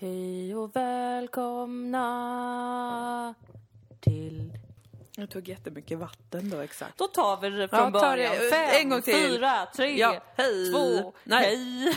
[0.00, 2.04] Hej och välkomna
[4.00, 4.52] till...
[5.16, 6.98] Jag tog jättemycket vatten då, exakt.
[6.98, 8.34] Då tar vi det från Ja, början.
[8.38, 9.14] det, Fem, en gång till.
[9.14, 10.72] fyra, tre, Ja, hej.
[10.72, 11.44] två, Nej.
[11.44, 11.94] hej.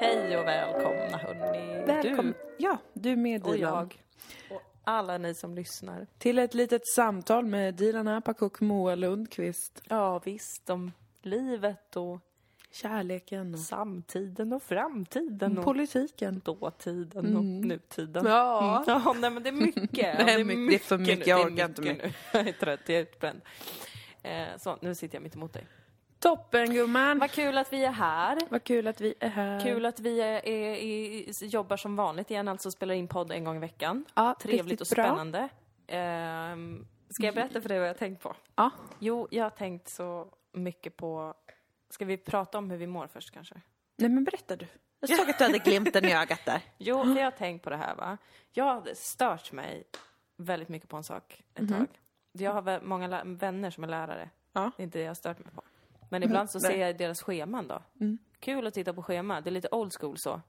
[0.00, 1.84] Hej och välkomna hörni.
[1.86, 2.34] Välkommen.
[2.58, 4.00] Ja, du med Du och jag.
[4.84, 6.06] Alla ni som lyssnar.
[6.18, 9.82] Till ett litet samtal med Dilan Apak och Moa Lundqvist.
[9.88, 10.92] Ja visst, om
[11.22, 12.20] livet och
[12.74, 16.40] Kärleken och samtiden och framtiden och politiken.
[16.44, 18.26] dåtiden och nutiden.
[18.26, 18.84] Ja.
[18.86, 19.02] Mm.
[19.04, 19.90] ja nej, men det är mycket.
[19.92, 21.24] Det är mycket, det är för mycket, nu.
[21.30, 22.12] jag Det är orkar inte nu.
[22.32, 23.40] Jag är trött, jag är utbränd.
[24.22, 25.66] Eh, så, nu sitter jag mitt emot dig.
[26.22, 27.18] Toppen gumman!
[27.18, 28.38] Vad kul att vi är här.
[28.48, 29.60] Vad kul att vi är här.
[29.60, 33.44] Kul att vi är, är, är, jobbar som vanligt igen, alltså spelar in podd en
[33.44, 34.04] gång i veckan.
[34.14, 35.04] Ja, Trevligt och bra.
[35.04, 35.48] spännande.
[35.86, 38.36] Ehm, ska jag berätta för dig vad jag har tänkt på?
[38.54, 38.70] Ja.
[38.98, 41.34] Jo, jag har tänkt så mycket på...
[41.90, 43.54] Ska vi prata om hur vi mår först kanske?
[43.96, 44.66] Nej men berätta du.
[45.00, 46.60] Jag såg att du hade glimten i ögat där.
[46.78, 48.18] Jo, jag har tänkt på det här va.
[48.52, 49.84] Jag hade stört mig
[50.36, 51.86] väldigt mycket på en sak ett tag.
[52.32, 54.30] Jag har många vänner som är lärare.
[54.52, 54.70] Ja.
[54.76, 55.62] Det är inte det jag har stört mig på.
[56.12, 57.82] Men ibland så ser jag deras scheman då.
[58.40, 59.40] Kul att titta på schema.
[59.40, 60.40] Det är lite old school så.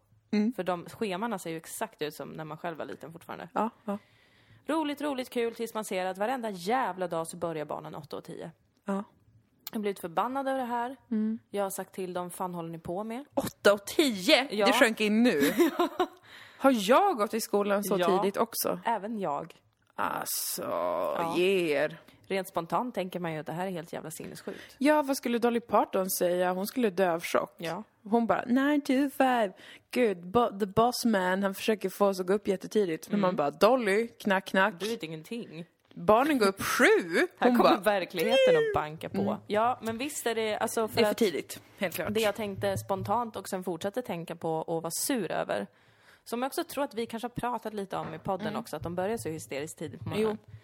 [0.56, 3.50] För de schemana ser ju exakt ut som när man själv var liten fortfarande.
[3.54, 3.98] Ja, ja.
[4.68, 8.24] Roligt, roligt, kul tills man ser att varenda jävla dag så börjar barnen 8 och
[8.24, 8.52] 10.
[8.86, 9.04] ja.
[9.72, 10.98] Jag har blivit förbannad över det här.
[11.50, 13.26] Jag har sagt till dem, fan håller ni på med?
[13.34, 14.48] 8 och 10!
[14.52, 14.66] Ja.
[14.66, 15.42] Det sjönk in nu.
[16.58, 18.08] Har jag gått i skolan så Ja.
[18.22, 18.80] tidigt också?
[18.86, 19.56] Även jag.
[19.96, 22.00] Alltså, ge er.
[22.28, 24.76] Rent spontant tänker man ju att det här är helt jävla sinnessjukt.
[24.78, 26.52] Ja, vad skulle Dolly Parton säga?
[26.54, 27.56] Hon skulle dö av chock.
[27.58, 27.84] Ja.
[28.04, 29.52] Hon bara 9 to 5,
[29.94, 33.10] good, bo- the boss man, han försöker få oss att gå upp jättetidigt.
[33.12, 34.74] Men man bara Dolly, knack knack.
[34.80, 35.66] Du vet ingenting.
[35.96, 36.84] Barnen går upp sju.
[37.38, 39.38] Här Hon kommer bara, verkligheten att banka på.
[39.48, 42.08] Ja, men visst är det, alltså för det är för tidigt, helt klart.
[42.14, 45.68] det jag tänkte spontant och sen fortsatte tänka på och var sur över.
[46.24, 48.84] Som jag också tror att vi kanske har pratat lite om i podden också, att
[48.84, 50.38] de börjar så hysteriskt tidigt på morgonen.
[50.42, 50.56] Jo,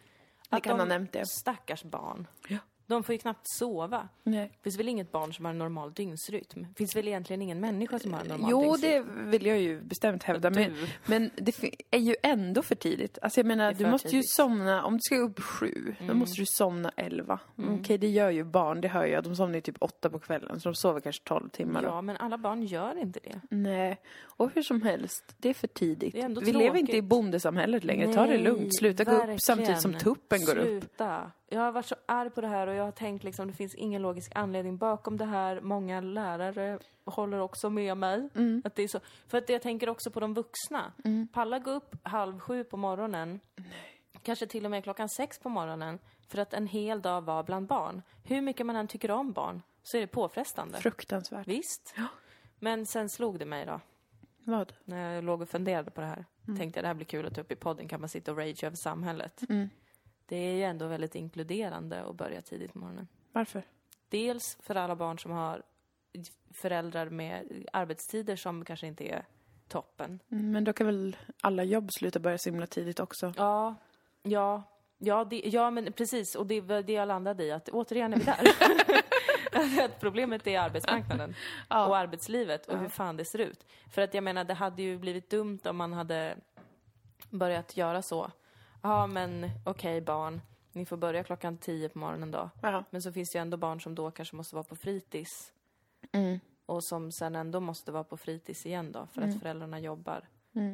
[0.58, 1.28] vi kan de, ha nämnt det.
[1.28, 2.28] Stackars barn.
[2.48, 2.58] Ja.
[2.90, 4.08] De får ju knappt sova.
[4.24, 4.52] Nej.
[4.58, 6.62] Det finns väl inget barn som har en normal dygnsrytm?
[6.70, 9.06] Det finns väl egentligen ingen människa som har en normal Jo, dygnsrytm?
[9.26, 10.50] det vill jag ju bestämt hävda.
[10.50, 11.56] Men, men det
[11.92, 13.18] är ju ändå för tidigt.
[13.22, 14.30] Alltså jag menar, du måste ju tidigt.
[14.32, 17.40] somna, om du ska upp sju, då måste du somna elva.
[17.80, 19.24] Okej, det gör ju barn, det hör jag.
[19.24, 21.88] De somnar ju typ åtta på kvällen, så de sover kanske tolv timmar då.
[21.88, 23.42] Ja, men alla barn gör inte det.
[23.50, 26.16] Nej, och hur som helst, det är för tidigt.
[26.16, 27.10] Är Vi lever inte i tråkigt.
[27.10, 28.14] bondesamhället längre.
[28.14, 28.78] Ta det Nej, lugnt.
[28.78, 29.40] Sluta gå upp verkligen.
[29.40, 30.68] samtidigt som tuppen går upp.
[30.68, 31.32] Sluta.
[31.52, 33.76] Jag har varit så arg på det här och jag har tänkt liksom det finns
[33.76, 35.62] ingen logisk anledning bakom det här.
[35.62, 38.30] Många lärare håller också med mig.
[38.36, 38.62] Mm.
[38.66, 39.00] Att det är så.
[39.28, 40.92] För att jag tänker också på de vuxna.
[41.34, 43.40] Palla gå upp halv sju på morgonen.
[44.24, 46.00] Kanske till och med klockan sex på morgonen.
[46.28, 48.02] För att en hel dag vara bland barn.
[48.24, 50.78] Hur mycket man än tycker om barn så är det påfrestande.
[50.78, 51.48] Fruktansvärt.
[51.48, 51.96] Visst.
[52.60, 53.80] Men sen slog det mig då.
[54.44, 54.74] Vad?
[54.84, 56.26] När jag låg och funderade på det här.
[56.48, 56.60] Mm.
[56.60, 57.88] Tänkte jag det här blir kul att ta upp i podden.
[57.88, 59.42] Kan man sitta och rage över samhället?
[60.30, 63.08] Det är ju ändå väldigt inkluderande att börja tidigt på morgonen.
[63.32, 63.64] Varför?
[64.10, 65.64] Dels för alla barn som har
[66.54, 69.26] föräldrar med arbetstider som kanske inte är
[69.68, 70.20] toppen.
[70.32, 73.34] Mm, Men då kan väl alla jobb sluta börja så himla tidigt också?
[73.38, 73.76] Ja,
[74.24, 74.64] ja,
[74.98, 76.36] ja, det, ja men precis.
[76.36, 79.84] Och det var det jag landade i, att återigen är vi där.
[79.86, 81.36] att problemet är arbetsmarknaden
[81.68, 83.66] och arbetslivet och hur fan det ser ut.
[83.92, 86.38] För att jag menar, det hade ju blivit dumt om man hade
[87.30, 88.32] börjat göra så.
[88.82, 90.42] Ja, men okej barn,
[90.72, 92.50] ni får börja klockan tio på morgonen då.
[92.62, 92.84] Ja.
[92.90, 95.54] Men så finns det ju ändå barn som då kanske måste vara på fritids.
[96.66, 100.28] Och som sen ändå måste vara på fritids igen då, för att föräldrarna jobbar.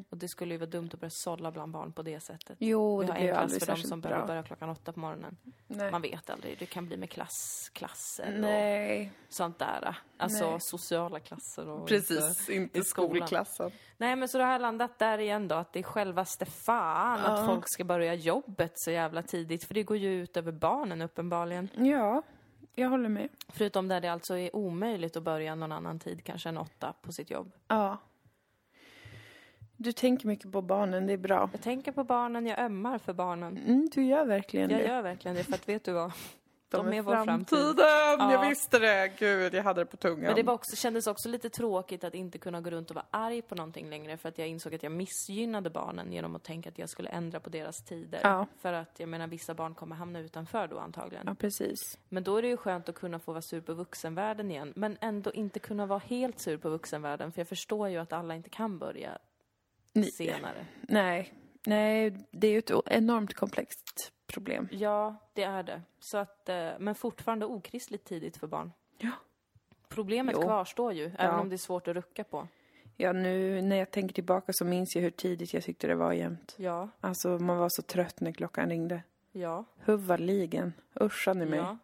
[0.10, 2.58] Och det skulle ju vara dumt att börja sålla bland barn på det sättet.
[2.60, 5.38] Jo, Vi det blir aldrig för de som behöver börja klockan åtta på morgonen.
[5.68, 5.92] Nej.
[5.92, 9.98] Man vet aldrig, det kan bli med klass, klasser Nej, och sånt där.
[10.18, 10.60] Alltså Nej.
[10.60, 12.50] sociala klasser och precis.
[12.50, 13.10] Inte i skolan.
[13.28, 13.72] skolklassen.
[13.98, 17.40] Nej men så det har landat där igen då, att det är självaste fan att
[17.40, 17.46] Ja.
[17.46, 19.64] folk ska börja jobbet så jävla tidigt.
[19.64, 21.70] För det går ju ut över barnen uppenbarligen.
[21.76, 22.22] Ja,
[22.76, 23.30] jag håller med.
[23.48, 27.12] Förutom där det alltså är omöjligt att börja någon annan tid, kanske än åtta, på
[27.12, 27.52] sitt jobb.
[27.68, 27.98] Ja.
[29.86, 31.50] Du tänker mycket på barnen, det är bra.
[31.52, 33.58] Jag tänker på barnen, jag ömmar för barnen.
[33.58, 34.86] Mm, du gör verkligen Jag det.
[34.88, 36.12] gör verkligen det, för att vet du vad?
[36.70, 37.58] De, är, vår framtid.
[37.58, 37.86] framtiden!
[38.20, 38.32] Ja.
[38.32, 39.12] Jag visste det!
[39.20, 40.20] Gud, jag hade det på tungan.
[40.20, 43.06] Men det var också, kändes också lite tråkigt att inte kunna gå runt och vara
[43.12, 46.70] arg på någonting längre för att jag insåg att jag missgynnade barnen genom att tänka
[46.70, 48.20] att jag skulle ändra på deras tider.
[48.24, 48.48] Ja.
[48.62, 51.24] För att jag menar, vissa barn kommer hamna utanför då antagligen.
[51.28, 51.98] Ja, precis.
[52.10, 54.98] Men då är det ju skönt att kunna få vara sur på vuxenvärlden igen, men
[55.02, 58.50] ändå inte kunna vara helt sur på vuxenvärlden för jag förstår ju att alla inte
[58.50, 59.18] kan börja
[60.04, 60.66] senare.
[60.82, 61.34] Nej,
[61.66, 64.68] nej, det är ju ett enormt komplext problem.
[64.72, 65.82] Ja, det är det.
[66.00, 68.72] Så att, eh, men fortfarande okristligt tidigt för barn.
[68.98, 69.12] Ja.
[69.90, 70.42] Problemet Jo.
[70.42, 71.40] kvarstår ju, även Ja.
[71.42, 72.48] om det är svårt att rucka på.
[72.98, 76.14] Ja, nu när jag tänker tillbaka så minns jag hur tidigt jag tyckte det var
[76.14, 76.56] jämt.
[76.58, 79.04] Ja, Alltså, man var så trött när klockan ringde.
[79.32, 80.74] ja, Huvudligen.
[81.00, 81.60] Uschade ni mig.
[81.60, 81.78] ja.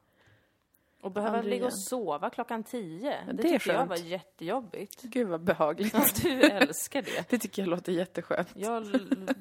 [1.01, 5.01] Och behöva Aldrig ligga och sova klockan tio, det, det är tyckte jag var jättejobbigt.
[5.01, 5.93] Gud vad behagligt.
[5.93, 7.29] Ja, du älskar det.
[7.29, 8.49] Det tycker jag låter jätteskönt.
[8.55, 8.87] Jag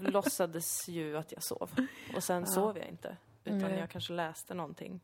[0.01, 1.71] låtsades ju att jag sov.
[2.17, 3.17] Och sen sov jag inte.
[3.45, 3.79] Utan Nej.
[3.79, 5.01] jag kanske läste någonting.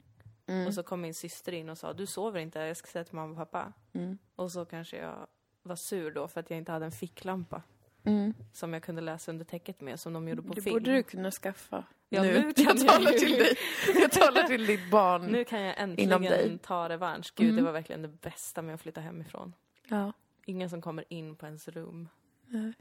[0.46, 0.66] Mm.
[0.66, 3.14] Och så kom min syster in och sa, du sover inte, jag ska säga till
[3.14, 3.72] mamma och pappa.
[3.92, 4.18] Mm.
[4.36, 5.26] Och så kanske jag
[5.62, 7.62] var sur då för att jag inte hade en ficklampa.
[8.06, 8.34] Mm.
[8.52, 10.74] Som jag kunde läsa under täcket med, som de gjorde på Det film.
[10.74, 11.84] borde du kunna skaffa.
[12.08, 13.18] Ja, nu kan jag jag talar ju.
[13.18, 13.56] till dig.
[14.00, 15.26] Jag talar till ditt barn.
[15.26, 17.32] Nu kan jag äntligen ta revansch.
[17.36, 17.56] Gud, Mm.
[17.56, 19.52] det var verkligen det bästa med att flytta hemifrån.
[19.88, 20.12] Ja.
[20.44, 22.08] Ingen som kommer in på ens rum.
[22.46, 22.72] Nej.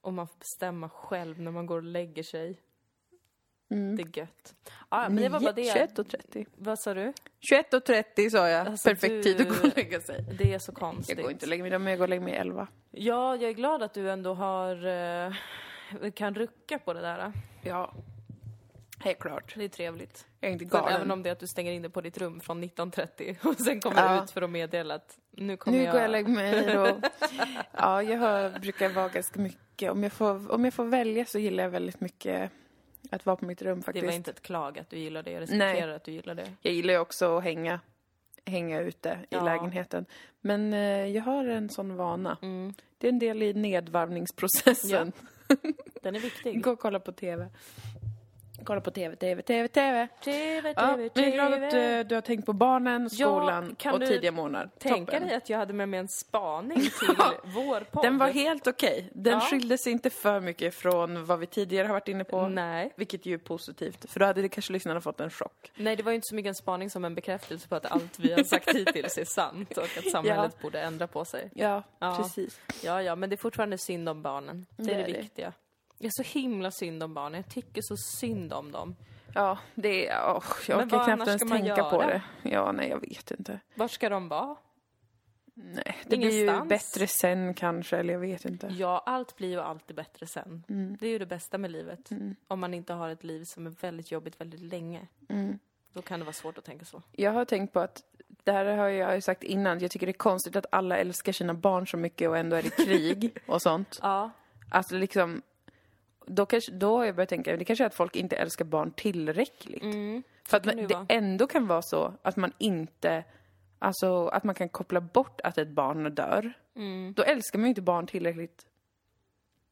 [0.00, 2.60] Och man får bestämma själv när man går och lägger sig.
[3.72, 3.96] Mm.
[3.96, 4.54] Det är gött.
[4.90, 5.72] Ja, men det var bara det.
[5.72, 6.46] 21 och 30.
[6.56, 7.12] Vad sa du?
[7.40, 8.66] 21 och 30 sa jag.
[8.66, 10.24] Alltså, Perfekt du- tid att gå och lägga sig.
[10.38, 11.16] Det är så konstigt.
[11.16, 12.66] Jag går inte och lägger mig, men jag går och lägger mig 11.
[12.90, 14.86] Ja, jag är glad att du ändå har...
[14.86, 15.32] Eh,
[16.14, 17.32] kan rucka på det där.
[17.62, 17.94] Ja.
[18.98, 19.54] Helt klart.
[19.56, 20.26] Det är trevligt.
[20.40, 20.94] Jag är inte galen.
[20.96, 23.60] även om det är att du stänger in dig på ditt rum från 19.30 och
[23.60, 24.24] sen kommer Ja.
[24.24, 25.92] ut för att meddela att nu kommer Nu jag...
[25.92, 27.00] går jag och lägger mig då.
[27.76, 29.90] Ja, jag har, brukar vara ganska mycket.
[29.90, 32.50] Om jag, får, om jag får välja så gillar jag väldigt mycket
[33.10, 34.06] att vara på mitt rum Det faktiskt.
[34.06, 35.30] var inte ett klag att du gillar det.
[35.30, 36.52] Jag respekterar att du gillar det.
[36.60, 37.80] Jag gillar ju också att hänga,
[38.46, 39.44] hänga ute i Ja.
[39.44, 40.06] lägenheten.
[40.40, 42.38] Men eh, jag har en sån vana.
[42.42, 42.74] Mm.
[42.98, 45.12] Det är en del i nedvarvningsprocessen.
[46.02, 46.62] Den är viktig.
[46.64, 47.48] Gå och kolla på TV.
[48.64, 50.08] Kolla på TV, TV, TV, TV.
[50.24, 51.98] TV, Ja, TV, jag är glad att TV.
[52.00, 54.70] eh, du har tänkt på barnen, skolan kan och du tidiga månader.
[54.78, 58.04] Tänka dig att jag hade med mig en spaning till vår podd.
[58.04, 59.10] Den var helt okej.
[59.14, 59.40] Den Ja.
[59.40, 62.48] skilde sig inte för mycket från vad vi tidigare har varit inne på.
[62.48, 62.92] Nej.
[62.96, 65.70] Vilket ju är positivt, för då hade det kanske lyssnarna fått en chock.
[65.74, 68.18] Nej, det var ju inte så mycket en spaning som en bekräftelse på att allt
[68.18, 71.50] vi har sagt hittills är sant och att samhället borde ändra på sig.
[71.54, 72.16] Ja, Ja.
[72.22, 72.60] precis.
[72.84, 74.66] Ja, ja, men det är fortfarande synd om barnen.
[74.76, 75.52] Det är Det det, är
[76.02, 76.08] det.
[76.08, 77.42] är så himla synd om barnen.
[77.46, 78.96] Jag tycker så synd om dem.
[79.34, 80.34] Ja, det är...
[80.36, 82.22] åh, jag vad knappt ens tänka på det.
[82.42, 83.60] Ja, nej, jag vet inte.
[83.74, 84.56] Var ska de vara?
[85.54, 86.68] Nej, det blir ju Ingenstans.
[86.68, 88.66] bättre sen kanske, eller jag vet inte.
[88.66, 90.64] Ja, allt blir ju alltid bättre sen.
[90.68, 90.96] Mm.
[91.00, 92.10] Det är ju det bästa med livet.
[92.48, 95.06] Om man inte har ett liv som är väldigt jobbigt väldigt länge.
[95.28, 95.58] Mm.
[95.92, 97.02] Då kan det vara svårt att tänka så.
[97.12, 98.02] Jag har tänkt på att,
[98.44, 101.32] det här har jag ju sagt innan, jag tycker det är konstigt att alla älskar
[101.32, 103.98] sina barn så mycket och ändå är det krig och sånt.
[104.02, 104.30] Ja,
[104.70, 105.42] Alltså liksom,
[106.26, 108.92] då, kanske, då har jag börjat tänka, det kanske är att folk inte älskar barn
[108.92, 109.82] tillräckligt.
[109.82, 110.22] mm.
[110.48, 113.24] För att man, det det ändå kan vara så att man inte,
[113.78, 116.52] alltså att man kan koppla bort att ett barn dör.
[116.76, 117.12] Mm.
[117.16, 118.66] Då älskar man ju inte barn tillräckligt.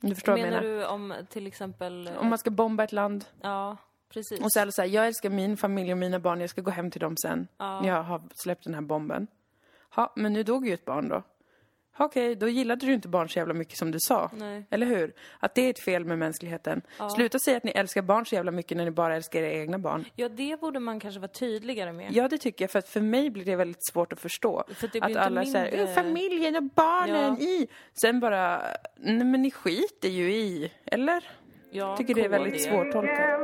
[0.00, 0.79] Du förstår vad jag Menar menar?
[0.79, 2.11] du om till exempel...
[2.19, 3.76] Om man ska bomba ett land Ja,
[4.08, 4.41] precis.
[4.41, 6.61] och så är det så här, jag älskar min familj och mina barn, jag ska
[6.61, 7.49] gå hem till dem sen.
[7.56, 7.81] Ja.
[7.81, 9.26] När jag har släppt den här bomben.
[9.97, 11.23] Ja, men nu dog ju ett barn då.
[12.00, 14.31] Ja, Okej, då gillade du inte barn så jävla mycket som du sa.
[14.35, 14.64] Nej.
[14.70, 15.12] Eller hur?
[15.38, 16.82] Att det är ett fel med mänskligheten.
[17.17, 19.79] Sluta säga att ni älskar barn så jävla mycket när ni bara älskar era egna
[19.79, 20.05] barn.
[20.17, 22.12] Ja, det borde man kanske vara tydligare med.
[22.12, 22.70] Ja, det tycker jag.
[22.70, 24.64] För att för mig blir det väldigt svårt att förstå.
[24.75, 27.47] För att inte alla säger mindre- familjen och barnen Ja.
[27.47, 27.69] i.
[28.00, 28.62] Sen bara,
[28.97, 30.73] nej men ni skiter ju i.
[30.85, 31.25] Eller?
[31.70, 33.41] Ja, tycker det är väldigt svårtolkat.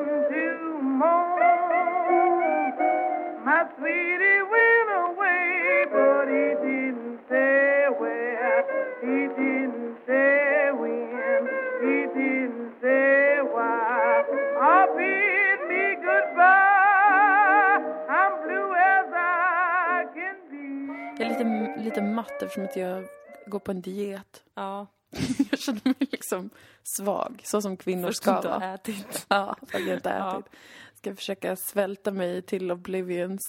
[21.39, 23.05] Lite, lite matt eftersom att jag
[23.47, 24.43] går på en diet.
[24.55, 24.87] Ja,
[25.51, 26.51] Jag känner mig liksom
[26.99, 28.75] svag, så som kvinnor först ska inte har vara.
[28.75, 29.27] ätit.
[29.29, 30.39] Ja, för att jag inte Ja.
[30.39, 30.53] ätit.
[30.95, 33.41] Ska försöka svälta mig till oblivions.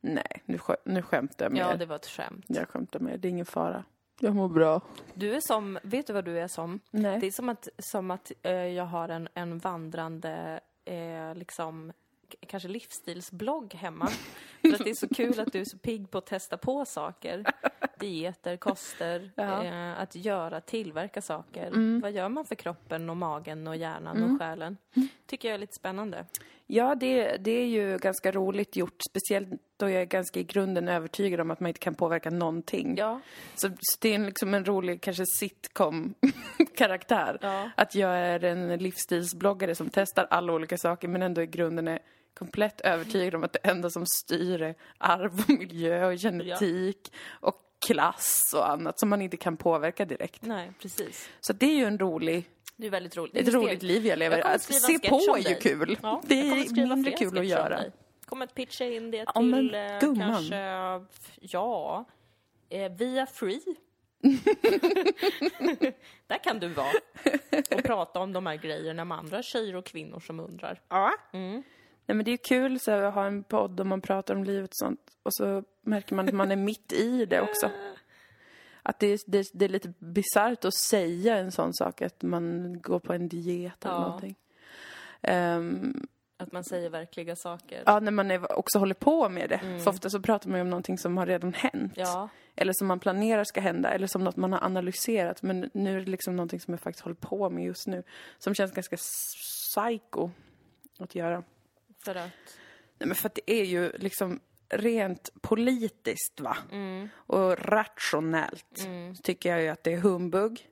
[0.00, 2.44] Nej, nu, skä- nu skämtar jag med Ja, det var ett skämt.
[2.48, 3.84] Jag skämtar med er, det är ingen fara.
[4.20, 4.80] Jag mår bra.
[5.14, 6.80] Du är som, vet du vad du är som?
[6.90, 7.20] Nej.
[7.20, 11.92] Det är som att, som att eh, jag har en, en vandrande, eh, liksom,
[12.46, 14.08] kanske livsstilsblogg hemma.
[14.70, 16.84] För att det är så kul att du är så pigg på att testa på
[16.84, 17.44] saker.
[17.98, 19.64] Dieter, koster, Ja.
[19.64, 22.00] eh, att göra, tillverka saker.
[22.00, 24.76] Vad gör man för kroppen och magen och hjärnan och själen?
[25.26, 26.24] Tycker jag är lite spännande.
[26.66, 28.96] Ja, det, det är ju ganska roligt gjort.
[29.10, 32.94] Speciellt då jag är ganska i grunden övertygad om att man inte kan påverka någonting.
[32.96, 33.20] Ja,
[33.54, 37.38] Så, så det är liksom en rolig, kanske sitcom-karaktär.
[37.40, 37.70] Ja.
[37.76, 41.98] Att jag är en livsstilsbloggare som testar alla olika saker men ändå i grunden är
[42.34, 47.60] komplett övertygad om att det enda som styr är arv och miljö och genetik och
[47.86, 50.42] klass och annat som man inte kan påverka direkt.
[50.42, 51.28] nej, precis.
[51.40, 53.36] Så det är ju en rolig Det är väldigt roligt.
[53.48, 54.38] Ett roligt liv jag lever.
[54.38, 55.98] Jag Att se på är ju kul.
[56.02, 57.76] Ja, det jag är mindre kul att göra.
[57.76, 57.92] dig.
[58.24, 60.30] Kommer att pitcha in det Ja, men till eh, gumman.
[60.32, 60.56] kanske,
[61.40, 62.04] ja,
[62.68, 63.60] eh, via Free.
[66.26, 66.92] Där kan du vara
[67.76, 70.80] och prata om de här grejerna med andra tjejer och kvinnor som undrar.
[70.88, 71.12] Ja.
[71.32, 71.62] Mm.
[72.06, 74.44] Nej, men det är kul så här, att ha en podd och man pratar om
[74.44, 75.00] livet och sånt.
[75.22, 77.70] Och så märker man att man är mitt i det också.
[78.82, 82.78] Att det, är- det, det är lite bisarrt att säga en sån sak, att man
[82.82, 84.00] går på en diet eller Ja.
[84.00, 84.34] någonting.
[85.22, 86.06] Ehm,
[86.36, 87.82] Att man säger verkliga saker.
[87.86, 89.58] ja, när man är, också håller på med det.
[89.84, 91.92] För ofta så pratar man ju om någonting som har redan hänt.
[91.96, 95.42] Ja, Eller som man planerar ska hända, eller som något man har analyserat.
[95.42, 98.02] Men nu är det liksom någonting som jag faktiskt håller på med just nu.
[98.38, 100.30] Som känns ganska psycho
[100.98, 101.42] att göra.
[102.04, 102.30] För att...
[102.98, 106.56] Nej, men för att det är ju liksom rent politiskt va?
[107.14, 110.68] Och rationellt så tycker jag ju att det är humbug.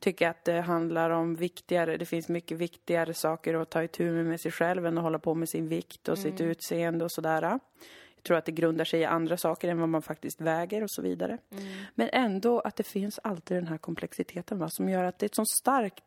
[0.00, 4.24] Tycker att det handlar om viktigare, det finns mycket viktigare saker att ta itu med
[4.24, 7.42] med sig själv än att hålla på med sin vikt och sitt utseende och sådär.
[7.42, 10.90] Jag tror att det grundar sig i andra saker än vad man faktiskt väger och
[10.90, 11.38] så vidare.
[11.94, 14.68] Men ändå att det finns alltid den här komplexiteten va?
[14.68, 16.04] som gör att det är ett så starkt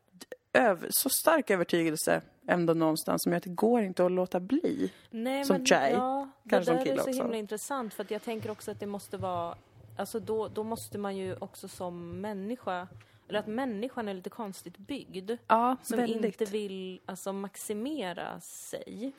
[0.56, 4.92] över, så stark övertygelse ändå någonstans som gör att det går inte att låta bli.
[5.10, 5.92] Nej, Som men, tjej.
[5.92, 7.22] Ja, det Kanske som där är kille så också.
[7.22, 9.56] himla intressant för att jag tänker också att det måste vara,
[9.98, 12.88] alltså då, då måste man ju också som människa,
[13.30, 15.32] eller att människan är lite konstigt byggd.
[15.48, 19.14] Ja, Som inte vill alltså maximera sig.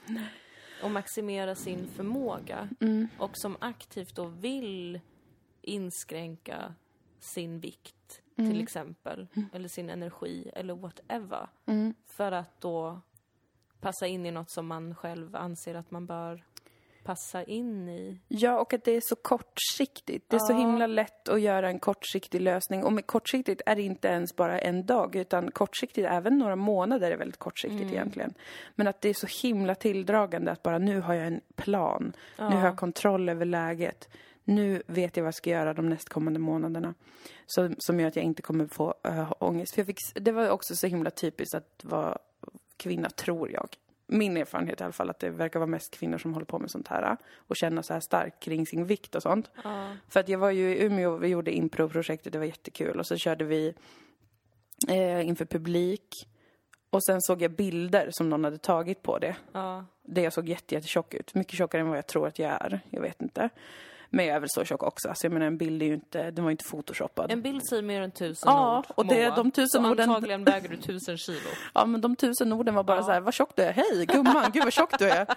[0.83, 2.69] Och maximera sin förmåga.
[2.81, 3.09] Mm.
[3.19, 5.01] Och som aktivt då vill
[5.63, 6.75] inskränka
[7.21, 8.51] sin vikt Mm.
[8.51, 9.27] till exempel.
[9.53, 11.49] Eller sin energi eller whatever.
[11.67, 11.95] Mm.
[12.07, 13.01] För att då
[13.81, 16.45] passa in i något som man själv anser att man bör
[17.05, 18.21] passa in i.
[18.29, 20.31] Ja, och att det är så kortsiktigt.
[20.31, 20.57] Det är så Ja.
[20.59, 22.85] himla lätt att göra en kortsiktig lösning.
[22.85, 27.11] Och med kortsiktigt är det inte ens bara en dag, utan kortsiktigt, även några månader
[27.11, 28.35] är väldigt kortsiktigt egentligen.
[28.75, 32.13] Men att det är så himla tilldragande att bara nu har jag en plan.
[32.39, 34.09] Nu har jag kontroll över läget.
[34.49, 36.95] Nu vet jag vad jag ska göra de nästkommande månaderna.
[37.47, 39.75] Så, som gör att jag inte kommer få uh, ångest.
[39.75, 42.19] För jag fick, det var också så himla typiskt att vara
[42.77, 43.69] kvinna, tror jag.
[44.07, 46.71] Min erfarenhet i alla fall, att det verkar vara mest kvinnor som håller på med
[46.71, 47.17] sånt här.
[47.37, 49.51] Och känna så här starkt kring sin vikt och sånt.
[50.09, 52.99] För att jag var ju i Umeå och vi gjorde improprojektet, det var jättekul.
[52.99, 53.75] Och så körde vi
[54.89, 56.29] eh, inför publik.
[56.91, 59.37] Och sen såg jag bilder som någon hade tagit på det.
[59.53, 59.85] Ja.
[60.03, 61.35] Det jag såg jätte, jättetjock ut.
[61.35, 62.81] Mycket tjockare än vad jag tror att jag är.
[62.91, 63.51] Jag vet inte.
[64.11, 65.09] Men jag är väl så tjock också.
[65.09, 67.31] Alltså jag menar en bild är ju inte, den var ju inte photoshoppad.
[67.33, 69.37] En bild säger mer än tusen Ja, ord, och det Moa.
[69.37, 71.39] de tusen Så orden- antagligen väger du tusen kilo.
[71.75, 73.03] Ja men de tusen orden var bara Ja.
[73.03, 73.73] så här, vad tjock du är.
[73.73, 75.27] Hej gumman, gud vad tjock du är.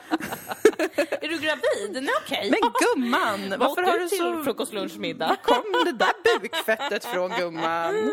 [1.22, 2.04] Är du gravid?
[2.04, 2.52] Nej okej.
[2.52, 4.44] Men gumman, varför har du så...
[4.44, 5.36] frukost, lunch, middag?
[5.44, 8.12] kom det där bukfettet från gumman?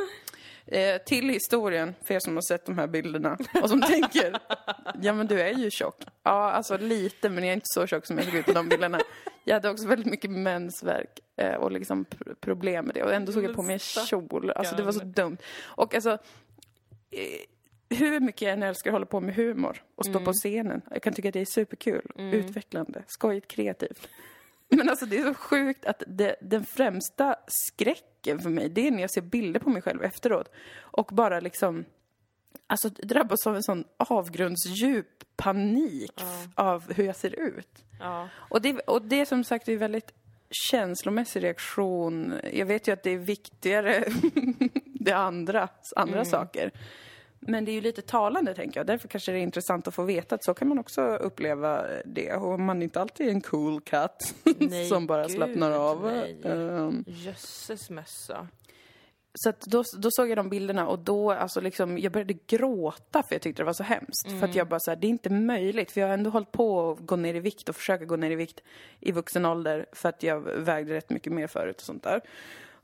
[0.69, 4.39] Eh, till historien, för er som har sett de här bilderna och som tänker,
[5.03, 6.03] ja men du är ju tjock.
[6.23, 8.69] Ja, alltså lite, men jag är inte så tjock som jag såg ut på de
[8.69, 9.01] bilderna.
[9.45, 13.03] Jag hade också väldigt mycket mensvärk eh, och liksom pr- problem med det.
[13.03, 14.51] Och ändå såg jag på mig en kjol.
[14.51, 15.37] Alltså det var så dumt.
[15.65, 16.11] Och alltså,
[17.11, 20.83] eh, hur mycket jag än älskar att hålla på med humor och stå på scenen.
[20.91, 24.09] Jag kan tycka att det är superkul, utvecklande, skojigt, kreativt.
[24.69, 28.91] Men alltså det är så sjukt att det, den främsta skräcken för mig, det är
[28.91, 31.85] när jag ser bilder på mig själv efteråt och bara liksom
[32.69, 35.07] Alltså drabbas av en sån avgrundsdjup
[35.37, 36.21] panik
[36.55, 37.85] av hur jag ser ut.
[38.01, 38.29] Ja.
[38.35, 40.13] Och det, och det är som sagt en väldigt
[40.51, 42.35] känslomässig reaktion.
[42.53, 44.05] Jag vet ju att det är viktigare
[44.85, 46.71] det andra, andra saker.
[47.41, 48.87] Men det är ju lite talande tänker jag.
[48.87, 52.33] Därför kanske det är intressant att få veta att så kan man också uppleva det.
[52.33, 56.03] Och man är inte alltid en cool katt Nej, som bara gud, slappnar av.
[56.07, 56.41] nej.
[56.45, 58.49] Ehm, Jösses mössa.
[59.35, 63.35] så då, då såg jag de bilderna och då, alltså liksom, jag började gråta för
[63.35, 64.31] jag tyckte det var så hemskt.
[64.41, 65.93] För att jag bara så här, det är inte möjligt.
[65.93, 68.31] För jag har ändå hållit på att gå ner i vikt och försöka gå ner
[68.31, 68.61] i vikt
[69.01, 72.21] i vuxen ålder för att jag vägde rätt mycket mer förut och sånt där.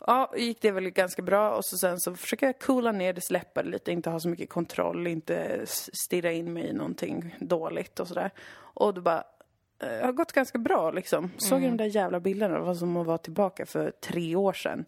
[0.06, 3.21] Ja, gick det väl ganska bra och så sen så försöker jag coola ner det,
[3.21, 8.00] släppa det lite, inte ha så mycket kontroll, inte stirra in mig i någonting dåligt
[8.00, 8.30] och sådär.
[8.54, 9.25] Och då bara,
[9.78, 11.30] eh, det har gått ganska bra liksom.
[11.38, 14.52] Såg jag de där jävla bilderna, det var som att vara tillbaka för tre år
[14.52, 14.85] sedan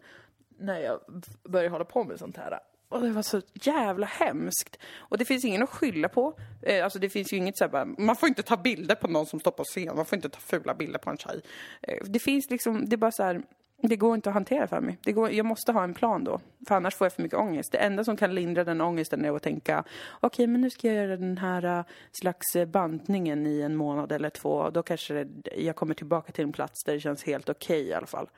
[0.59, 1.01] när jag
[1.43, 2.59] började hålla på med sånt här.
[2.89, 4.79] Och det var så jävla hemskt.
[4.97, 6.39] Och det finns ingen att skylla på.
[6.63, 9.09] Eh, alltså det finns ju inget så här bara, man får inte ta bilder på
[9.09, 11.41] någon som står på scen, man får inte ta fula bilder på en tjej.
[11.83, 13.43] Eh, det finns liksom, det är bara så här,
[13.89, 14.99] det går inte att hantera för mig.
[15.03, 17.73] Det går, jag måste ha en plan då, för annars får jag för mycket ångest.
[17.73, 19.85] Det enda som kan lindra den ångesten är att tänka,
[20.21, 24.13] okej men nu ska jag göra den här eh, slags eh, bantningen i en månad
[24.13, 24.71] eller två.
[24.71, 25.27] Då kanske
[25.57, 28.29] jag kommer tillbaka till en plats där det känns helt okej i alla fall.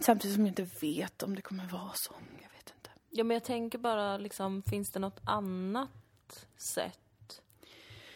[0.00, 2.14] Samtidigt som jag inte vet om det kommer vara så.
[2.42, 2.90] Jag vet inte.
[3.10, 7.40] Ja, men jag tänker bara liksom, finns det något annat sätt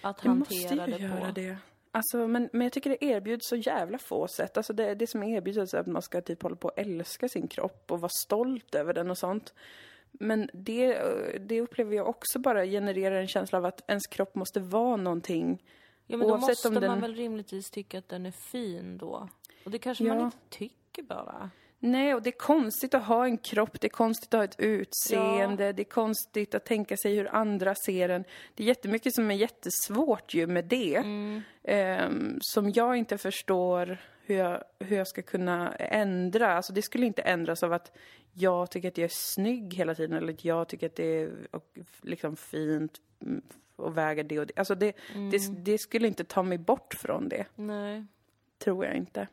[0.02, 1.32] att Det måste hantera ju det göra på?
[1.32, 1.56] det.
[1.92, 4.56] Alltså, men, men jag tycker det erbjuds så jävla få sätt.
[4.56, 7.48] Alltså det, det som erbjuds är att man ska typ hålla på att älska sin
[7.48, 9.54] kropp och vara stolt över den och sånt.
[10.12, 10.94] Men det,
[11.40, 15.62] det upplever jag också bara genererar en känsla av att ens kropp måste vara någonting.
[16.06, 19.28] Ja, men då måste man den- väl rimligtvis tycka att den är fin då?
[19.64, 20.14] Och det kanske Ja.
[20.14, 21.50] man inte tycker bara.
[21.80, 24.60] Nej, och det är konstigt att ha en kropp, det är konstigt att ha ett
[24.60, 28.24] utseende, det är konstigt att tänka sig hur andra ser en.
[28.54, 30.96] Det är jättemycket som är jättesvårt ju med det.
[30.96, 31.42] Mm.
[31.64, 36.52] ehm, som jag inte förstår hur jag, hur jag ska kunna ändra.
[36.52, 37.92] Alltså det skulle inte ändras av att
[38.32, 41.30] jag tycker att jag är snygg hela tiden eller att jag tycker att det är
[41.50, 43.42] och, liksom fint mm,
[43.76, 44.58] och väger det och det.
[44.58, 44.96] Alltså det,
[45.30, 48.04] det, det skulle inte ta mig bort från det Nej.
[48.58, 49.28] tror jag inte.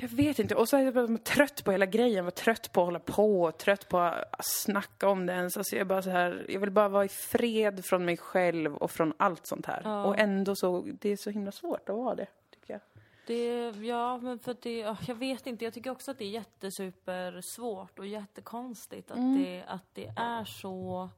[0.00, 0.54] Jag vet inte.
[0.54, 2.16] Och så är jag bara trött på hela grejen.
[2.16, 5.56] Jag var trött på att hålla på, trött på att snacka om det ens.
[5.56, 8.90] Alltså jag, bara så här, jag vill bara vara i fred från mig själv och
[8.90, 9.80] från allt sånt här.
[9.84, 10.04] Ja.
[10.04, 12.80] Och ändå så, det är så himla svårt att vara det, tycker jag.
[13.26, 16.30] Det, ja, men för det, ja, jag vet inte, jag tycker också att det är
[16.30, 21.08] jättesuper svårt och jättekonstigt att, det, att det är så.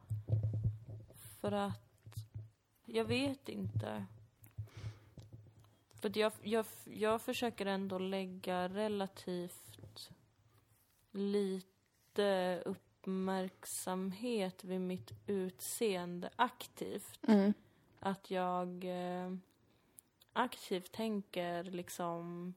[1.40, 2.14] För att,
[2.84, 4.04] jag vet inte.
[6.00, 10.10] För jag, jag, jag försöker ändå lägga relativt
[11.12, 17.18] lite uppmärksamhet vid mitt utseende aktivt.
[18.00, 19.32] Att jag eh,
[20.32, 22.54] aktivt tänker liksom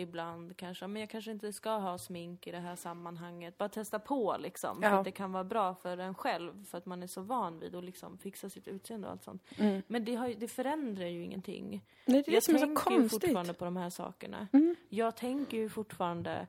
[0.00, 3.58] ibland kanske, men jag kanske inte ska ha smink i det här sammanhanget.
[3.58, 4.78] Bara testa på liksom.
[4.82, 4.88] Ja.
[4.88, 7.74] att det kan vara bra för en själv, för att man är så van vid
[7.74, 9.42] att liksom fixa sitt utseende och allt sånt.
[9.86, 11.84] Men det, har, det förändrar ju ingenting.
[12.04, 13.22] Nej, det är jag som är så tänker ju konstigt.
[13.22, 14.48] fortfarande på de här sakerna.
[14.88, 16.46] Jag tänker ju fortfarande,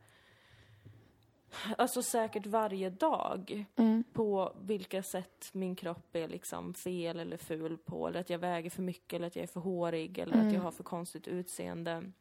[1.77, 3.65] alltså säkert varje dag,
[4.13, 8.07] på vilka sätt min kropp är liksom fel eller ful på.
[8.07, 10.61] Eller att jag väger för mycket, eller att jag är för hårig, eller att jag
[10.61, 12.11] har för konstigt utseende.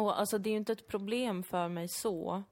[0.00, 2.42] Och alltså det är ju inte ett problem för mig så.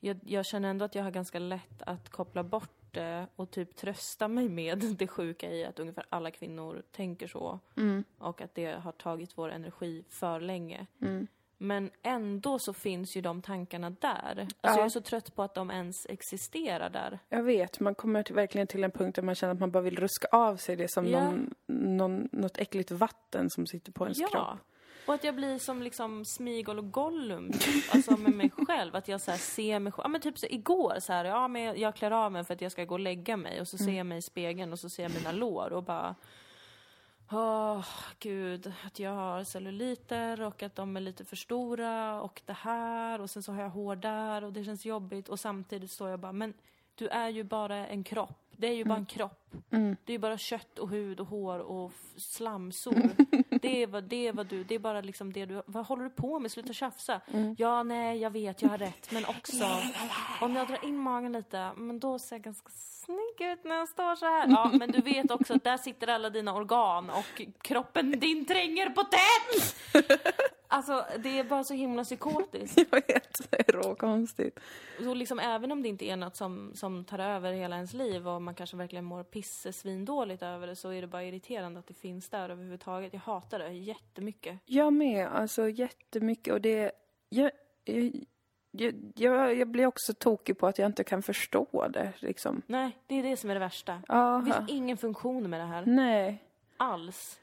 [0.00, 3.76] Jag, jag känner ändå att jag har ganska lätt att koppla bort det och typ
[3.76, 7.60] trösta mig med det sjuka i att ungefär alla kvinnor tänker så.
[8.18, 10.86] Och att det har tagit vår energi för länge.
[11.58, 14.38] Men ändå så finns ju de tankarna där.
[14.40, 14.76] Alltså Ja.
[14.76, 17.18] jag är så trött på att de ens existerar där.
[17.28, 19.82] Jag vet, man kommer till, verkligen till en punkt där man känner att man bara
[19.82, 21.24] vill ruska av sig det som Ja.
[21.30, 24.28] någon, någon, något äckligt vatten som sitter på ens Ja.
[24.28, 24.58] kropp.
[25.06, 27.94] Och att jag blir som liksom Smigol och Gollum, typ.
[27.94, 28.96] alltså med mig själv.
[28.96, 30.04] Att jag så ser mig själv.
[30.04, 32.60] Ja men typ så igår så här, ja men jag, klär av mig för att
[32.60, 34.88] jag ska gå och lägga mig och så ser jag mig i spegeln och så
[34.88, 36.14] ser jag mina lår och bara
[37.30, 37.86] Åh,
[38.18, 43.20] gud, att jag har celluliter och att de är lite för stora och det här
[43.20, 46.20] och sen så har jag hår där och det känns jobbigt och samtidigt står jag
[46.20, 46.54] bara, men
[46.94, 48.44] du är ju bara en kropp.
[48.56, 49.50] Det är ju bara en kropp.
[50.04, 52.94] Det är ju bara kött och hud och hår och slamsor.
[53.64, 56.38] det, vad, det vad du, det är bara liksom det du, vad håller du på
[56.38, 56.50] med?
[56.50, 57.20] Sluta tjafsa.
[57.58, 59.64] Ja, nej, jag vet, jag har rätt, men också
[60.40, 62.70] om jag drar in magen lite, men då ser jag ganska
[63.04, 64.48] snygg ut när jag står så här.
[64.48, 68.90] Ja, men du vet också att där sitter alla dina organ och kroppen din tränger
[68.90, 69.76] på tätt!
[70.74, 72.78] Alltså, det är bara så himla psykotiskt.
[72.90, 74.60] Jag vet, det är råkonstigt.
[74.98, 78.28] Så liksom, även om det inte är något som, som tar över hela ens liv
[78.28, 81.94] och man kanske verkligen mår pissesvindåligt över det så är det bara irriterande att det
[81.94, 83.12] finns där överhuvudtaget.
[83.12, 84.58] Jag hatar det jättemycket.
[84.64, 86.54] Jag med, alltså jättemycket.
[86.54, 86.92] Och det...
[87.28, 87.50] Jag,
[87.84, 88.12] jag,
[88.70, 92.62] jag, jag, jag blir också tokig på att jag inte kan förstå det, liksom.
[92.66, 94.02] Nej, det är det som är det värsta.
[94.08, 95.82] Ja, Det finns ingen funktion med det här.
[95.86, 96.42] nej.
[96.76, 97.40] Alls.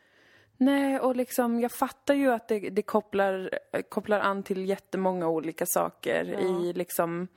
[0.61, 3.49] Nej, och liksom jag fattar ju att det, det kopplar,
[3.89, 7.27] kopplar an till jättemånga olika saker i liksom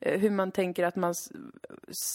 [0.00, 1.14] eh, hur man tänker att man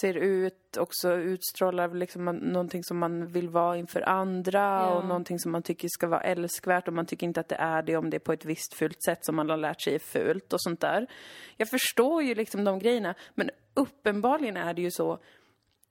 [0.02, 4.96] ser ut, också utstrålar liksom någonting som man vill vara inför andra Ja.
[4.96, 7.82] och någonting som man tycker ska vara älskvärt och man tycker inte att det är
[7.82, 10.00] det om det är på ett visst fult sätt som man har lärt sig är
[10.00, 11.08] fult och sånt där.
[11.58, 15.20] Jag förstår ju liksom de grejerna, men uppenbarligen är det ju så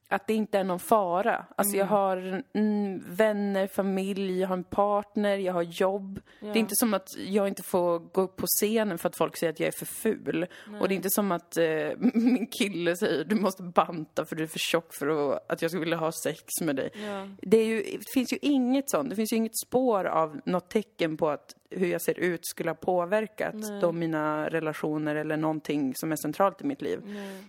[0.08, 1.46] att det inte är någon fara.
[1.56, 6.20] Alltså jag har mm, vänner, familj, jag har en partner, jag har jobb.
[6.40, 9.36] Det är inte som att jag inte får gå upp på scenen för att folk
[9.36, 10.46] säger att jag är för ful.
[10.80, 11.64] Och det är inte som att eh,
[11.98, 15.70] min kille säger du måste banta för du är för tjock för att, att jag
[15.70, 16.90] skulle vilja ha sex med dig.
[16.94, 17.28] Ja.
[17.42, 19.10] Det, ju, det finns ju inget sånt.
[19.10, 22.70] Det finns ju inget spår av något tecken på att hur jag ser ut skulle
[22.70, 27.42] ha påverkat då mina relationer eller någonting som är centralt i mitt liv Nej.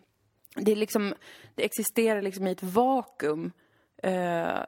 [0.57, 1.13] Det är liksom,
[1.55, 3.51] det existerar liksom i ett vakuum
[4.03, 4.59] eh,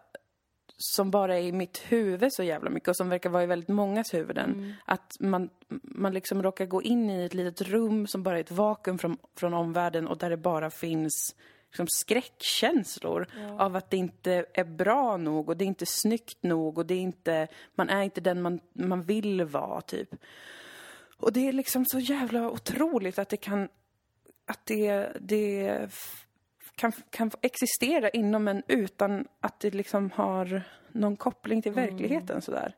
[0.78, 3.70] som bara är i mitt huvud så jävla mycket och som verkar vara i väldigt
[3.70, 4.74] mångas huvuden.
[4.86, 5.50] Att man,
[5.84, 9.18] man liksom råkar gå in i ett litet rum som bara är ett vakuum från,
[9.36, 11.36] från omvärlden och där det bara finns
[11.70, 16.78] liksom skräckkänslor av att det inte är bra nog och det är inte snyggt nog
[16.78, 20.16] och det är inte, man är inte den man, man vill vara typ.
[21.18, 23.70] Och det är liksom så jävla otroligt att det kan,
[24.50, 25.90] att det, det
[26.76, 32.76] kan, kan existera inom en utan att det liksom har någon koppling till verkligheten sådär.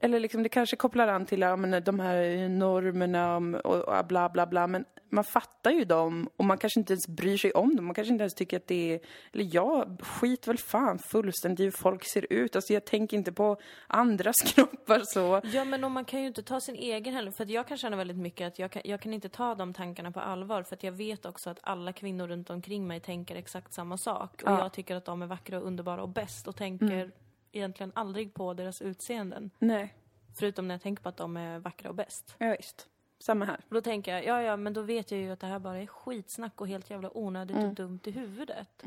[0.00, 4.28] Eller liksom det kanske kopplar an till ja, men de här normerna och, och bla
[4.28, 4.66] bla bla.
[4.66, 7.84] Men man fattar ju dem och man kanske inte ens bryr sig om dem.
[7.84, 9.00] Man kanske inte ens tycker att det är...
[9.32, 12.56] Eller jag skit väl fan fullständigt hur folk ser ut.
[12.56, 15.40] Alltså jag tänker inte på andras kroppar så.
[15.44, 17.96] Ja men och man kan ju inte ta sin egen heller, för jag kan känna
[17.96, 20.82] väldigt mycket att jag kan, jag kan inte ta de tankarna på allvar för att
[20.82, 24.42] jag vet också att alla kvinnor runt omkring mig tänker exakt samma sak.
[24.44, 24.58] Och Ja.
[24.58, 27.10] jag tycker att de är vackra och underbara och bäst och tänker
[27.52, 29.50] egentligen aldrig på deras utseenden.
[29.58, 29.94] Nej,
[30.38, 32.34] Förutom när jag tänker på att de är vackra och bäst.
[32.38, 32.88] ja, visst.
[33.18, 33.60] Samma här.
[33.68, 35.78] Och då tänker jag, ja ja men då vet jag ju att det här bara
[35.78, 38.84] är skitsnack och helt jävla onödigt och dumt i huvudet.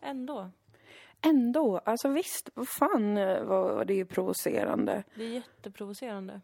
[0.00, 0.50] Ändå.
[1.20, 5.04] Ändå, alltså visst, vad fan eh, vad det är provocerande.
[5.14, 6.40] Det är jätteprovocerande.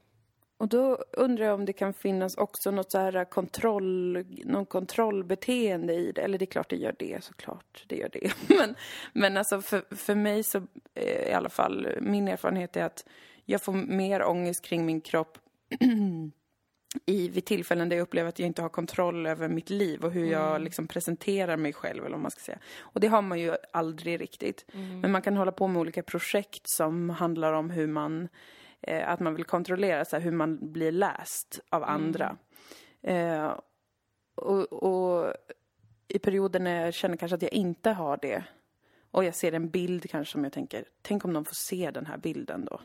[0.58, 5.94] Och då undrar jag om det kan finnas också något så här kontroll, någon kontrollbeteende
[5.94, 6.20] i det.
[6.20, 7.84] Eller det är klart det gör det, såklart.
[7.86, 8.32] Det gör det.
[8.58, 8.74] Men,
[9.12, 10.58] men alltså för, för mig så,
[10.94, 13.04] eh, i alla fall, min erfarenhet är att
[13.44, 15.38] jag får mer ångest kring min kropp
[17.06, 20.12] i, vid tillfällen där jag upplever att jag inte har kontroll över mitt liv och
[20.12, 22.58] hur jag liksom presenterar mig själv, eller vad man ska säga.
[22.78, 24.66] Och det har man ju aldrig riktigt.
[25.02, 28.28] Men man kan hålla på med olika projekt som handlar om hur man,
[28.82, 32.36] eh, att man vill kontrollera så här, hur man blir läst av andra.
[33.02, 33.52] Eh,
[34.34, 35.32] och, och
[36.08, 38.44] i perioder när jag känner kanske att jag inte har det
[39.10, 42.06] och jag ser en bild kanske som jag tänker, tänk om de får se den
[42.06, 42.80] här bilden då.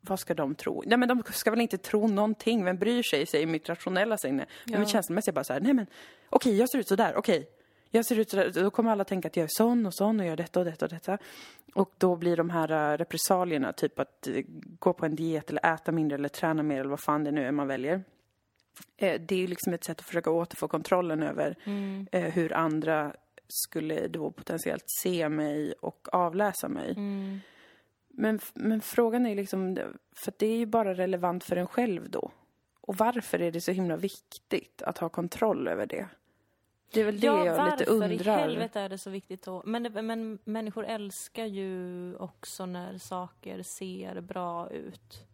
[0.00, 0.82] Vad ska de tro?
[0.86, 4.46] Nej men de ska väl inte tro någonting, vem bryr sig, säger mitt rationella sinne.
[4.64, 5.86] Men mitt känslomässiga bara så här, nej men
[6.30, 7.48] okej jag ser ut sådär, okej.
[7.90, 10.26] Jag ser ut sådär, då kommer alla tänka att jag är sån och sån och
[10.26, 11.18] gör detta och detta och detta.
[11.74, 14.42] Och då blir de här äh, repressalierna, typ att äh,
[14.78, 17.46] gå på en diet eller äta mindre eller träna mer eller vad fan det nu
[17.46, 18.02] är man väljer.
[18.96, 21.56] Eh, det är ju liksom ett sätt att försöka återfå kontrollen över
[22.12, 23.12] eh, hur andra
[23.48, 26.94] skulle då potentiellt se mig och avläsa mig.
[28.08, 29.78] Men, f- men frågan är liksom,
[30.24, 32.30] för det är ju bara relevant för en själv då.
[32.80, 36.06] Och varför är det så himla viktigt att ha kontroll över det?
[36.92, 38.38] Det är väl det ja, jag varför lite undrar.
[38.38, 39.62] i helvete är det så viktigt då?
[39.66, 45.24] Men, men människor älskar ju också när saker ser bra ut.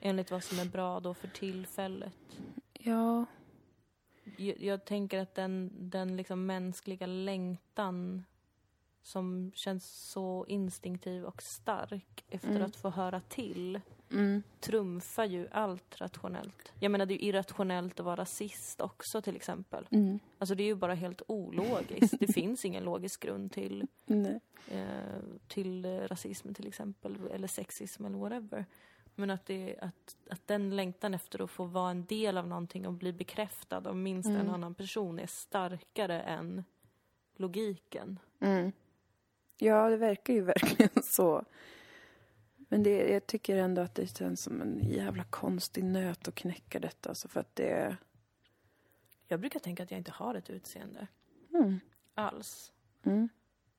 [0.00, 2.38] Enligt vad som är bra då för tillfället.
[2.72, 3.24] Ja,
[4.36, 8.24] Jag, jag tänker att den, den liksom mänskliga längtan
[9.02, 13.80] som känns så instinktiv och stark efter att få höra till
[14.60, 16.72] trumfar ju allt rationellt.
[16.80, 19.86] Jag menar, det är ju irrationellt att vara rasist också till exempel.
[20.38, 22.14] Alltså det är ju bara helt ologiskt.
[22.20, 23.86] det finns ingen logisk grund till,
[24.68, 24.80] eh,
[25.48, 28.64] till rasism till exempel, eller sexism eller whatever.
[29.14, 32.86] Men att, det, att, att den längtan efter att få vara en del av någonting
[32.86, 36.64] och bli bekräftad av minst en annan person är starkare än
[37.36, 38.18] logiken.
[39.58, 41.44] Ja, det verkar ju verkligen så.
[42.68, 46.80] Men det, jag tycker ändå att det känns som en jävla konstig nöt att knäcka
[46.80, 47.08] detta.
[47.08, 47.96] Alltså för att det...
[49.28, 51.06] Jag brukar tänka att jag inte har ett utseende.
[52.14, 52.72] Alls.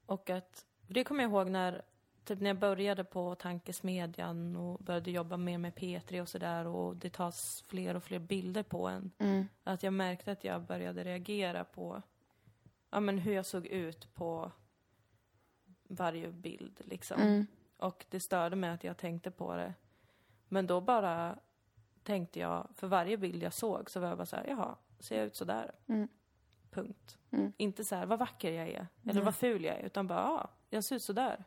[0.05, 1.81] Och att, det kommer jag ihåg när,
[2.25, 6.95] typ när jag började på tankesmedjan och började jobba mer med P3 och sådär och
[6.95, 9.11] det tas fler och fler bilder på en.
[9.63, 12.01] Att jag märkte att jag började reagera på,
[12.89, 14.51] ja men hur jag såg ut på
[15.83, 17.17] varje bild liksom.
[17.77, 19.73] Och det störde mig att jag tänkte på det.
[20.49, 21.39] Men då bara
[22.03, 25.17] tänkte jag, för varje bild jag såg så var jag bara så här, jaha, ser
[25.17, 25.71] jag ut sådär?
[26.71, 27.17] Punkt.
[27.57, 30.49] Inte så här, vad vacker jag är, eller vad ful jag är, utan bara, ja,
[30.69, 31.43] jag ser ut sådär.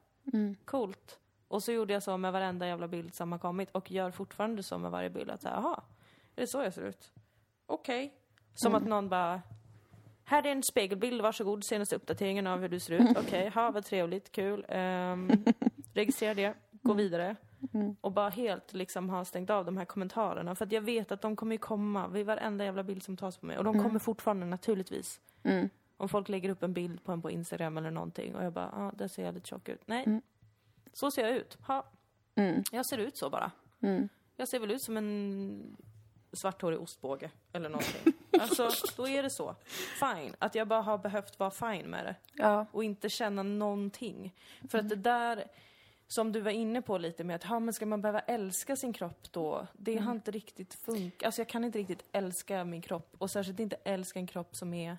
[0.65, 1.19] Coolt.
[1.49, 4.63] Och så gjorde jag så med varenda jävla bild som har kommit och gör fortfarande
[4.63, 5.31] så med varje bild.
[5.31, 5.83] Att säga, jaha,
[6.37, 7.13] är det så jag ser ut?
[7.67, 8.15] Okej.
[8.55, 9.43] Som att någon bara,
[10.25, 13.17] här är en spegelbild, varsågod, senaste uppdateringen av hur du ser ut.
[13.19, 14.67] Okej, ha vad trevligt, kul.
[14.69, 15.45] Um,
[16.01, 17.37] registrera det, gå vidare.
[18.01, 20.55] Och bara helt liksom ha stängt av de här kommentarerna.
[20.55, 23.37] För att jag vet att de kommer ju komma vid varenda jävla bild som tas
[23.37, 23.59] på mig.
[23.59, 25.21] Och de kommer fortfarande naturligtvis.
[25.97, 28.71] Om folk lägger upp en bild på en på Instagram eller någonting och jag bara,
[28.77, 29.81] ja, ah, där ser jag lite tjock ut.
[29.87, 30.21] Nej,
[30.93, 31.59] så ser jag ut.
[31.67, 31.87] Ha.
[32.73, 33.51] Jag ser ut så bara.
[34.37, 35.77] Jag ser väl ut som en
[36.33, 38.13] svarthårig ostbåge eller någonting.
[38.41, 39.55] alltså, då är det så.
[40.01, 40.35] Fine.
[40.39, 42.15] Att jag bara har behövt vara fine med det.
[42.35, 42.67] Ja.
[42.73, 44.35] Och inte känna någonting.
[44.69, 45.45] För att det där,
[46.13, 48.93] som du var inne på lite med att, ha, men ska man behöva älska sin
[48.93, 49.67] kropp då?
[49.73, 51.27] Det har inte riktigt funkat.
[51.27, 53.15] Alltså jag kan inte riktigt älska min kropp.
[53.19, 54.99] Och särskilt inte älska en kropp som är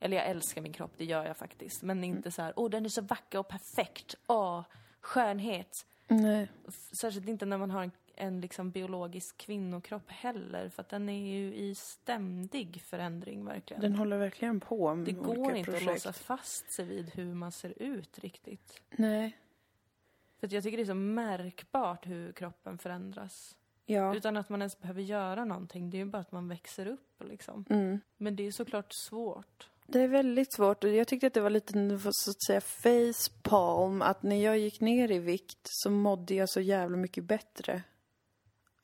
[0.00, 1.82] Eller jag älskar min kropp, det gör jag faktiskt.
[1.82, 4.62] Men inte så här, åh den är så vacker och perfekt, åh,
[5.00, 5.86] skönhet.
[6.08, 6.48] Nej.
[6.92, 11.26] Särskilt inte när man har en, en liksom biologisk kvinnokropp heller, för att den är
[11.26, 13.82] ju i ständig förändring verkligen.
[13.82, 15.88] Den håller verkligen på med det går olika inte projekt.
[15.88, 18.82] att låsa fast sig vid hur man ser ut riktigt.
[18.90, 19.36] Nej.
[20.40, 23.56] För jag tycker det är så märkbart hur kroppen förändras.
[23.86, 24.14] Ja.
[24.14, 25.90] Utan att man ens behöver göra någonting.
[25.90, 27.64] Det är ju bara att man växer upp liksom.
[27.70, 28.00] Mm.
[28.16, 29.68] Men det är såklart svårt.
[29.86, 34.02] Det är väldigt svårt och jag tyckte att det var lite, så att säga, facepalm
[34.02, 37.82] att när jag gick ner i vikt så mådde jag så jävla mycket bättre.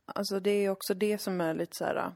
[0.05, 2.13] Alltså det är också det som är lite så här.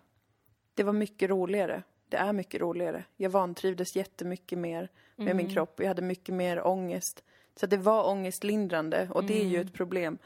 [0.74, 1.82] Det var mycket roligare.
[2.08, 3.04] Det är mycket roligare.
[3.16, 5.80] Jag vantrivdes jättemycket mer med min kropp.
[5.80, 7.24] Jag hade mycket mer ångest.
[7.56, 10.18] Så det var ångestlindrande och det är ju ett problem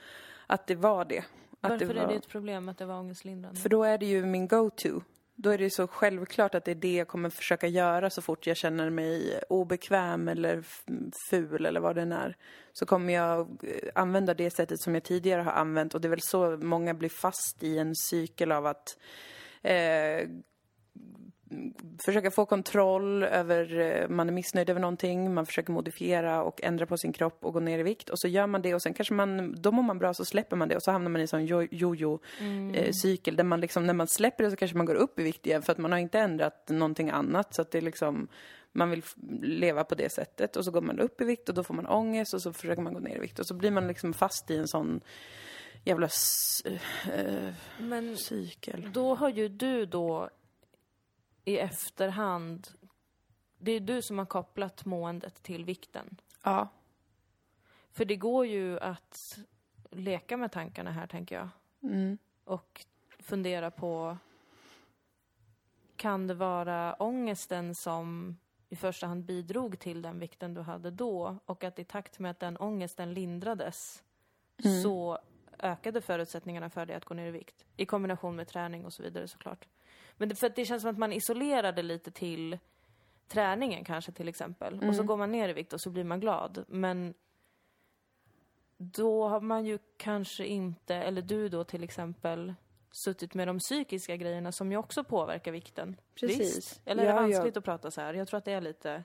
[0.47, 1.25] att det var det.
[1.61, 2.03] Att Varför det var...
[2.03, 3.61] är det ett problem att det var ångestlindrande?
[3.61, 5.01] För då är det ju min go-to.
[5.37, 8.47] Då är det så självklart att det är det jag kommer försöka göra så fort
[8.47, 10.65] jag känner mig obekväm eller
[11.31, 12.37] ful eller vad det än är.
[12.73, 16.11] Så kommer jag eh, använda det sättet som jag tidigare har använt och det är
[16.11, 18.99] väl så många blir fast i en cykel av att
[19.63, 20.29] eh,
[22.05, 26.87] försöka få kontroll över, eh, man är missnöjd över någonting, man försöker modifiera och ändra
[26.87, 28.11] på sin kropp och gå ner i vikt.
[28.11, 30.57] Och så gör man det och sen kanske man, då mår man bra så släpper
[30.57, 33.95] man det och så hamnar man i en sån jo- jojo-cykel där man liksom, när
[33.95, 35.99] man släpper det så kanske man går upp i vikt igen för att man har
[35.99, 38.29] inte ändrat någonting annat så att det är liksom
[38.77, 39.03] man vill
[39.43, 41.87] leva på det sättet och så går man upp i vikt och då får man
[41.87, 44.51] ångest och så försöker man gå ner i vikt och så blir man liksom fast
[44.51, 45.01] i en sån
[45.85, 46.09] jävla
[46.65, 48.91] eh, Men cykel.
[48.93, 50.31] då har ju du då
[51.45, 52.69] i efterhand,
[53.59, 56.21] det är du som har kopplat måendet till vikten.
[56.43, 56.69] Ja.
[57.93, 59.39] För det går ju att
[59.91, 61.49] leka med tankarna här, tänker jag.
[61.83, 62.19] Mm.
[62.45, 62.87] Och
[63.19, 64.19] fundera på,
[65.97, 68.37] kan det vara ångesten som
[68.69, 72.31] i första hand bidrog till den vikten du hade då och att i takt med
[72.31, 74.03] att den ångesten lindrades
[74.83, 75.19] så
[75.59, 77.65] ökade förutsättningarna för dig att gå ner i vikt.
[77.77, 79.69] I kombination med träning och så vidare såklart.
[80.17, 82.59] Men det, för det känns som att man isolerade lite till
[83.29, 84.89] träningen kanske till exempel.
[84.89, 86.65] Och så går man ner i vikt och så blir man glad.
[86.69, 87.15] Men
[88.77, 92.55] då har man ju kanske inte, eller du då till exempel,
[93.05, 95.97] suttit med de psykiska grejerna som ju också påverkar vikten.
[96.15, 96.57] Precis.
[96.57, 96.81] Visst?
[96.85, 97.23] Eller är det Ja, ja.
[97.23, 98.15] vanskligt att prata så här?
[98.15, 99.05] Jag tror att det är lite...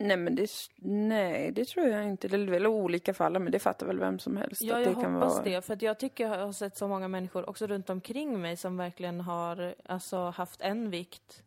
[0.00, 2.28] Nej men det, nej, det tror jag inte.
[2.28, 4.62] Det är väl olika fall, men det fattar väl vem som helst.
[4.62, 5.44] Ja, att jag det kan hoppas vara...
[5.44, 5.62] det.
[5.64, 9.20] För jag tycker jag har sett så många människor också runt omkring mig som verkligen
[9.20, 11.42] har alltså, haft en vikt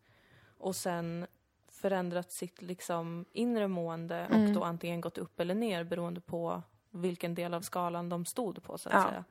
[0.58, 1.28] och sen
[1.72, 4.48] förändrat sitt liksom, inre mående Mm.
[4.48, 6.62] och då antingen gått upp eller ner beroende på
[6.92, 9.10] vilken del av skalan de stod på, så att Ja.
[9.10, 9.24] säga.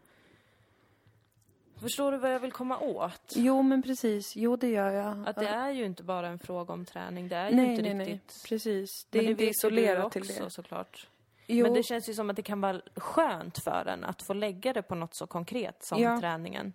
[1.83, 3.33] Förstår du vad jag vill komma åt?
[3.37, 4.37] Jo, men precis.
[4.37, 5.29] Jo, det gör jag.
[5.29, 7.83] Att det är ju inte bara en fråga om träning, det är ju nej, inte
[7.83, 8.07] nej, nej.
[8.07, 8.45] riktigt...
[8.49, 9.07] Precis.
[9.11, 10.51] Det Men är inte vet ju isolerat till det.
[10.51, 11.09] såklart.
[11.47, 14.35] Jo, Men det känns ju som att det kan vara skönt för en att få
[14.35, 16.21] lägga det på något så konkret som Ja.
[16.21, 16.73] träningen.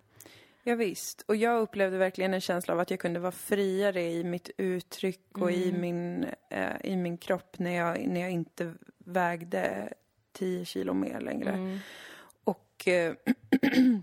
[0.62, 1.22] ja, visst.
[1.26, 5.38] Och jag upplevde verkligen en känsla av att jag kunde vara friare i mitt uttryck
[5.38, 9.92] och i, min, eh, i min kropp när jag, när jag inte vägde
[10.32, 11.50] 10 kilo mer längre.
[11.50, 11.78] Mm.
[12.44, 12.88] Och...
[12.88, 13.14] Eh,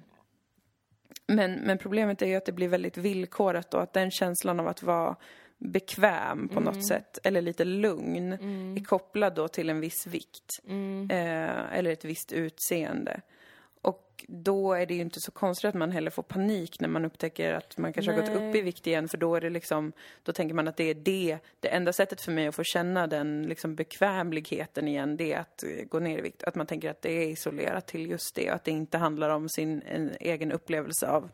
[1.28, 4.68] men, men problemet är ju att det blir väldigt villkorat då, att den känslan av
[4.68, 5.16] att vara
[5.58, 8.34] bekväm på något sätt, eller lite lugn,
[8.78, 10.60] är kopplad då till en viss vikt.
[11.12, 13.22] Eh, eller ett visst utseende.
[14.16, 17.06] Och då är det ju inte så konstigt att man heller får panik när man
[17.06, 18.50] upptäcker att man kanske har gått Nej.
[18.50, 19.92] upp i vikt igen för då är det liksom,
[20.24, 23.08] då tänker man att det är det, det enda sättet för mig att få känna
[23.08, 26.44] den liksom bekvämligheten igen, det är att eh, gå ner i vikt.
[26.44, 29.50] Att man tänker att det är isolerat till just det, att det inte handlar om
[29.50, 31.30] sin en egen upplevelse av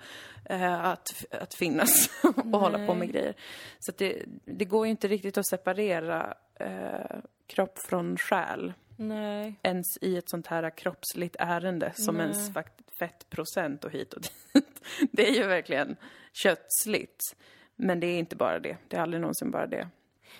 [0.46, 3.34] eh, att, att finnas och hålla på med grejer.
[3.80, 7.17] Så det, det går ju inte riktigt att separera eh,
[7.48, 9.60] kropp från själ Nej.
[9.63, 12.23] ens i ett sånt här kroppsligt ärende som Nej.
[12.23, 12.51] ens
[12.99, 14.67] fettprocent och hit och dit.
[15.12, 15.95] Det är ju verkligen
[16.34, 17.36] kötsligt.
[17.75, 18.77] Men det är inte bara det.
[18.88, 19.88] Det är aldrig någonsin bara det.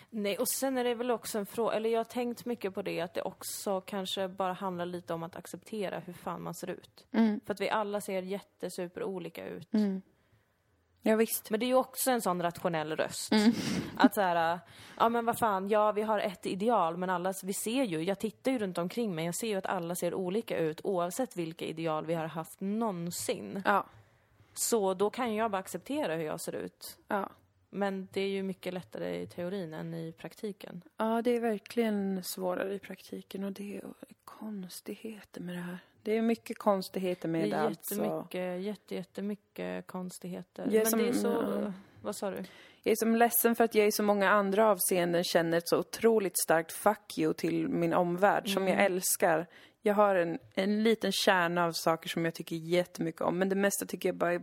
[0.10, 2.82] Nej, och sen är det väl också en fråga, eller jag har tänkt mycket på
[2.82, 6.70] det, att det också kanske bara handlar lite om att acceptera hur fan man ser
[6.70, 7.06] ut.
[7.46, 9.68] För att vi alla ser jättesuper olika ut.
[11.02, 11.50] Ja, visst.
[11.50, 13.34] Men det är ju också en sån rationell röst.
[13.98, 14.60] Att så här,
[14.98, 18.20] ja men vad fan, ja vi har ett ideal men alla, vi ser ju, jag
[18.20, 21.66] tittar ju runt omkring mig, jag ser ju att alla ser olika ut oavsett vilka
[21.66, 23.62] ideal vi har haft någonsin.
[23.66, 23.86] Ja.
[24.54, 26.98] Så då kan jag bara acceptera hur jag ser ut.
[27.08, 27.30] Ja.
[27.74, 30.82] Men det är ju mycket lättare i teorin än i praktiken.
[30.98, 33.84] Ja, det är verkligen svårare i praktiken och det är
[34.26, 35.78] konstigheter med det här.
[36.04, 37.96] Det är mycket konstigheter med Det det, är alltså.
[37.96, 40.64] jättemycket, jätte, jättemycket konstigheter.
[40.64, 41.74] Jag Men som- det är så...
[42.02, 42.44] Vad sa du?
[42.84, 45.80] Jag är som ledsen för att jag i så många andra avseenden känner ett så
[45.80, 48.74] otroligt starkt fuck you till min omvärld som Mm.
[48.78, 49.48] jag älskar.
[49.82, 53.56] Jag har en, en liten kärna av saker som jag tycker jättemycket om men det
[53.56, 54.42] mesta tycker jag bara är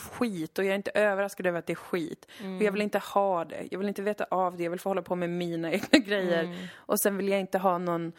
[0.00, 2.26] skit och jag är inte överraskad över att det är skit.
[2.38, 2.64] Och Mm.
[2.64, 3.68] jag vill inte ha det.
[3.70, 4.62] Jag vill inte veta av det.
[4.62, 6.44] Jag vill få hålla på med mina egna grejer.
[6.44, 6.56] Mm.
[6.76, 8.12] Och sen vill jag inte ha någon,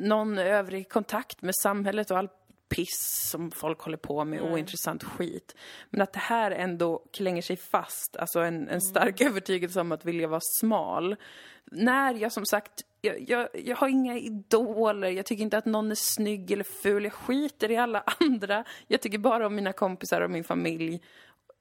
[0.00, 2.28] någon övrig kontakt med samhället och all
[2.68, 5.54] piss som folk håller på med, ointressant skit.
[5.90, 10.04] Men att det här ändå klänger sig fast, alltså en, en stark övertygelse om att
[10.04, 11.16] vilja vara smal.
[11.64, 15.90] När jag som sagt, jag, jag, jag har inga idoler, jag tycker inte att någon
[15.90, 18.64] är snygg eller ful, jag skiter i alla andra.
[18.86, 21.00] Jag tycker bara om mina kompisar och min familj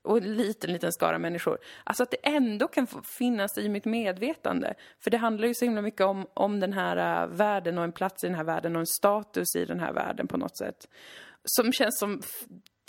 [0.03, 1.57] och en liten, liten skara människor.
[1.83, 4.73] Alltså att det ändå kan finnas i mitt medvetande.
[4.99, 7.91] För det handlar ju så himla mycket om, om den här uh, världen och en
[7.91, 10.87] plats i den här världen och en status i den här världen på något sätt.
[11.45, 12.21] Som känns som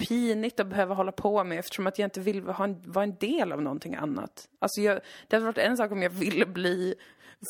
[0.08, 3.16] pinigt att behöva hålla på med eftersom att jag inte vill ha en, vara en
[3.16, 4.48] del av någonting annat.
[4.58, 6.94] Alltså jag, det hade varit en sak om jag ville bli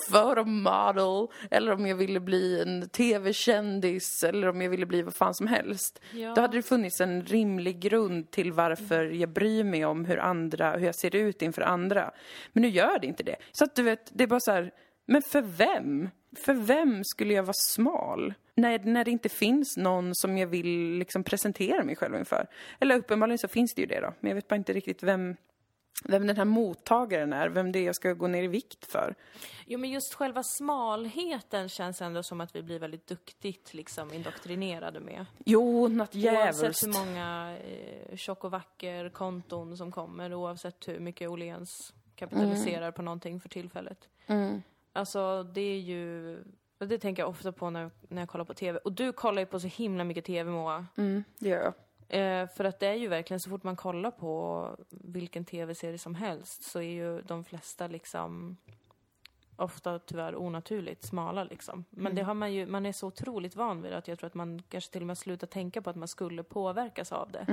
[0.08, 5.34] föremål eller om jag ville bli en tv-kändis eller om jag ville bli vad fan
[5.34, 6.00] som helst.
[6.12, 6.34] Ja.
[6.34, 10.76] Då hade det funnits en rimlig grund till varför jag bryr mig om hur andra,
[10.76, 12.10] hur jag ser ut inför andra.
[12.52, 13.36] Men nu gör det inte det.
[13.52, 14.72] Så att du vet, det är bara så här,
[15.06, 16.08] men för vem?
[16.36, 18.34] För vem skulle jag vara smal?
[18.56, 22.46] När, när det inte finns någon som jag vill liksom presentera mig själv inför.
[22.80, 25.36] Eller uppenbarligen så finns det ju det då, men jag vet bara inte riktigt vem,
[26.04, 29.14] vem den här mottagaren är, vem det är jag ska gå ner i vikt för.
[29.66, 35.00] Jo, men just själva smalheten känns ändå som att vi blir väldigt duktigt liksom indoktrinerade
[35.00, 35.26] med.
[35.44, 36.86] Jo, något Oavsett djävulskt.
[36.86, 43.02] hur många eh, tjock och vacker konton som kommer, oavsett hur mycket Åhléns kapitaliserar på
[43.02, 44.08] någonting för tillfället.
[44.26, 44.62] Mm.
[44.92, 46.38] Alltså, det är ju...
[46.78, 48.78] Det tänker jag ofta på när, när jag kollar på TV.
[48.78, 50.86] Och du kollar ju på så himla mycket TV, Moa.
[50.96, 51.74] Mm, det gör jag.
[52.08, 56.14] Eh, för att det är ju verkligen, så fort man kollar på vilken TV-serie som
[56.14, 58.56] helst så är ju de flesta liksom
[59.56, 61.84] ofta tyvärr onaturligt smala liksom.
[61.90, 64.26] Men det har man ju, man är så otroligt van vid det att jag tror
[64.26, 67.44] att man kanske till och med slutar tänka på att man skulle påverkas av det.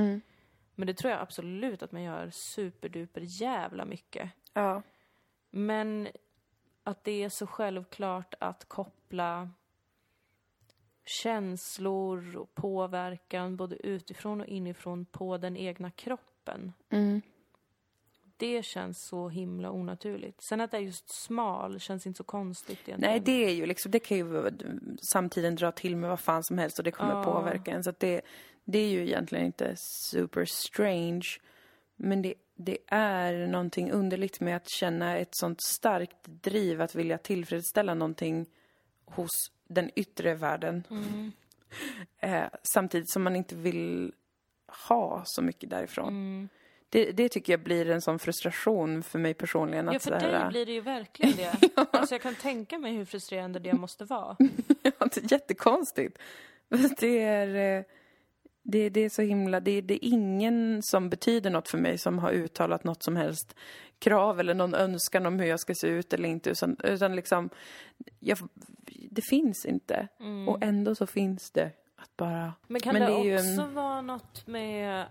[0.76, 4.30] Men det tror jag absolut att man gör superduper jävla mycket.
[4.54, 4.82] Ja.
[5.50, 6.08] Men
[6.84, 9.50] att det är så självklart att koppla
[11.12, 16.74] känslor och påverkan både utifrån och inifrån på den egna kroppen.
[16.90, 17.22] Mm.
[18.38, 20.44] Det känns så himla onaturligt.
[20.44, 23.12] Sen att det är just smal känns inte så konstigt egentligen.
[23.12, 24.52] Nej, det är ju liksom, det kan ju
[25.12, 27.24] samtiden dra till med vad fan som helst och det kommer Ja.
[27.24, 27.84] påverka en.
[27.84, 28.22] Så att det,
[28.66, 31.28] det är ju egentligen inte super strange.
[31.96, 37.18] Men det, det är någonting underligt med att känna ett sånt starkt driv att vilja
[37.18, 38.46] tillfredsställa någonting
[39.06, 39.30] hos
[39.74, 40.84] den yttre världen.
[40.90, 41.32] Mm.
[42.20, 44.14] Eh, samtidigt som man inte vill
[44.90, 46.08] ha så mycket därifrån.
[46.08, 46.50] Mm.
[46.90, 49.90] Det, det tycker jag blir en sån frustration för mig personligen.
[49.90, 51.72] Att Ja, för dig blir det ju verkligen det.
[51.92, 54.38] Alltså jag kan tänka mig hur frustrerande det måste vara.
[54.82, 56.18] Ja, det är jättekonstigt.
[57.00, 57.84] Det är, eh,
[58.64, 59.60] det, det är så himla...
[59.60, 63.56] Det, det är ingen som betyder något för mig som har uttalat något som helst
[64.00, 66.50] krav eller någon önskan om hur jag ska se ut eller inte.
[66.50, 67.50] Utan, utan liksom,
[68.20, 68.38] jag,
[69.10, 70.08] det finns inte.
[70.48, 71.72] Och ändå så finns det.
[71.96, 72.54] Att bara...
[72.68, 75.06] Men kan Men det, det också en- vara något med...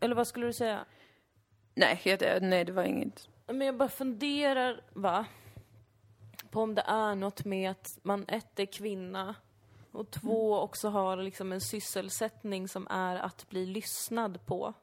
[0.00, 0.84] Eller vad skulle du säga?
[1.74, 3.28] Nej, jag, nej det var inget.
[3.46, 5.26] Men jag bara funderar, va?
[6.50, 9.34] På om det är något med att man ett är kvinna
[9.92, 14.74] och två också har liksom en sysselsättning som är att bli lyssnad på.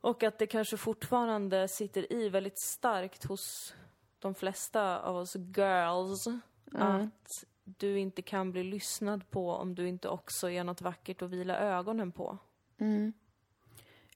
[0.00, 3.74] Och att det kanske fortfarande sitter i väldigt starkt hos
[4.18, 6.26] de flesta av oss girls
[6.72, 11.30] att du inte kan bli lyssnad på om du inte också är något vackert att
[11.30, 12.38] vila ögonen på.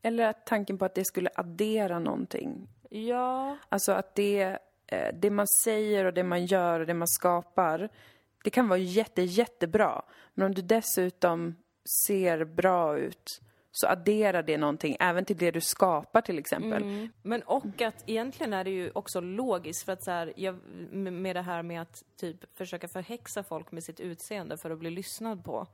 [0.03, 2.68] Eller att tanken på att det skulle addera någonting.
[2.90, 7.09] Ja, Alltså att det, eh, det man säger och det man gör och det man
[7.09, 7.88] skapar,
[8.44, 10.03] det kan vara jätte, jättebra.
[10.35, 11.55] Men om du dessutom
[12.05, 13.40] ser bra ut
[13.72, 16.83] så adderar det någonting även till det du skapar till exempel.
[17.22, 20.55] Men och att egentligen är det ju också logiskt för att så här, jag,
[20.92, 24.90] med det här med att typ försöka förhäxa folk med sitt utseende för att bli
[24.90, 25.67] lyssnad på.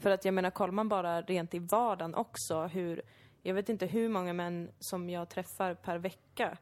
[0.00, 3.02] För att jag menar, kollar man bara rent i vardagen också hur,
[3.42, 6.58] jag vet inte hur många män som jag träffar per vecka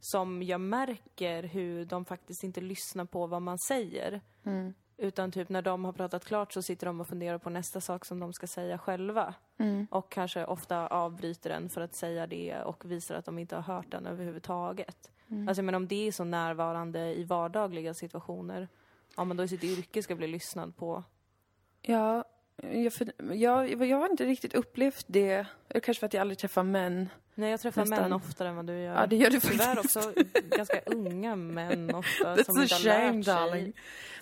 [0.00, 4.20] som jag märker hur de faktiskt inte lyssnar på vad man säger.
[5.02, 8.04] Utan typ när de har pratat klart så sitter de och funderar på nästa sak
[8.04, 9.34] som de ska säga själva.
[9.58, 9.86] Mm.
[9.90, 13.62] Och kanske ofta avbryter den för att säga det och visar att de inte har
[13.62, 15.10] hört den överhuvudtaget.
[15.28, 15.48] Mm.
[15.48, 18.68] Alltså men om det är så närvarande i vardagliga situationer,
[19.16, 21.04] ja men då i sitt yrke ska bli lyssnad på.
[21.82, 22.24] Ja,
[22.62, 25.46] jag, för, jag, jag har inte riktigt upplevt det.
[25.82, 27.08] Kanske för att jag aldrig träffar män.
[27.34, 28.02] Nej, jag träffar Nästan.
[28.02, 28.94] män oftare än vad du gör.
[29.00, 29.96] Ja, det gör du Tyvärr faktiskt.
[29.96, 30.12] också
[30.56, 33.34] ganska unga män ofta That's som a inte har shame, lärt sig.
[33.34, 33.72] darling.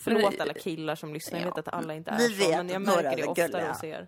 [0.01, 2.49] Förlåt Men- alla killar som lyssnar, jag Ja, vet att alla inte är vi så,
[2.51, 3.68] men jag märker det oftare gulliga.
[3.72, 4.07] hos er.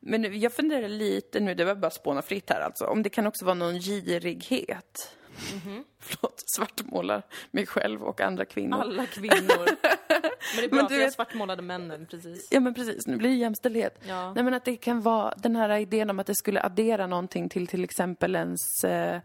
[0.00, 3.26] Men jag funderar lite nu, det var bara spåna fritt här alltså, om det kan
[3.26, 5.16] också vara någon girighet.
[5.64, 5.84] Mhm.
[6.00, 8.80] Förlåt, svartmålar mig själv och andra kvinnor.
[8.80, 9.66] Alla kvinnor.
[9.66, 9.76] Men
[10.56, 12.48] det är bra Men du har vet- svartmålade männen, precis.
[12.50, 13.98] Ja men precis, nu blir det jämställdhet.
[14.08, 14.32] Ja.
[14.34, 17.48] Nej men att det kan vara den här idén om att det skulle addera någonting
[17.48, 19.20] till till exempel ens eh,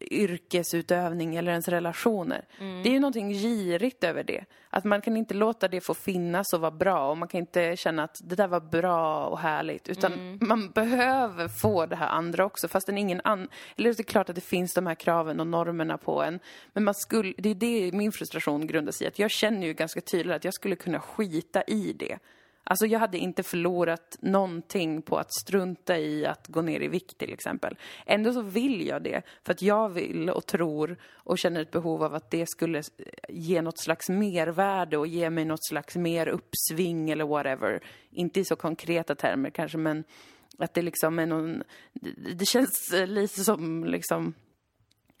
[0.00, 2.44] yrkesutövning eller ens relationer.
[2.58, 4.44] Det är ju någonting girigt över det.
[4.70, 7.10] Att man kan inte låta det få finnas och vara bra.
[7.10, 9.88] Och man kan inte känna att det där var bra och härligt.
[9.88, 12.68] Utan man behöver få det här andra också.
[12.68, 13.48] Fastän ingen annan...
[13.76, 16.40] Eller det är klart att det finns de här kraven och normerna på en.
[16.72, 17.34] Men man skulle...
[17.38, 19.08] Det är det min frustration grundar sig i.
[19.08, 22.18] Att jag känner ju ganska tydligt att jag skulle kunna skita i det.
[22.64, 27.18] Alltså jag hade inte förlorat någonting på att strunta i att gå ner i vikt
[27.18, 27.78] till exempel.
[28.06, 32.02] Ändå så vill jag det för att jag vill och tror och känner ett behov
[32.02, 32.84] av att det skulle eh,
[33.28, 37.82] ge något slags mervärde och ge mig något slags mer uppsving eller whatever.
[38.10, 40.04] Inte i så konkreta termer kanske men
[40.58, 41.62] att det liksom är någon,
[42.34, 44.34] det, känns lite som liksom,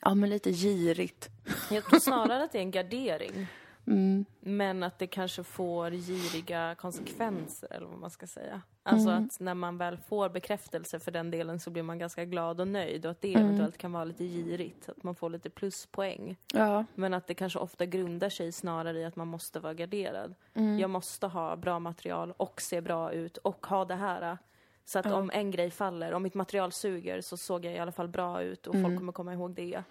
[0.00, 1.28] ja men lite girigt.
[1.70, 3.46] Jag tror snarare att det är en gardering.
[3.90, 4.24] Mm.
[4.40, 8.62] Men att det kanske får giriga konsekvenser, eller vad man ska säga.
[8.82, 9.24] Alltså Mm.
[9.24, 12.68] att när man väl får bekräftelse för den delen så blir man ganska glad och
[12.68, 13.44] nöjd och att det Mm.
[13.46, 16.36] eventuellt kan vara lite girigt, att man får lite pluspoäng.
[16.54, 16.84] Ja.
[16.94, 20.34] Men att det kanske ofta grundar sig snarare i att man måste vara garderad.
[20.54, 20.78] Mm.
[20.78, 24.38] Jag måste ha bra material och se bra ut och ha det här.
[24.84, 27.92] Så att om en grej faller, om mitt material suger så såg jag i alla
[27.92, 28.84] fall bra ut och Mm.
[28.90, 29.82] folk kommer komma ihåg det.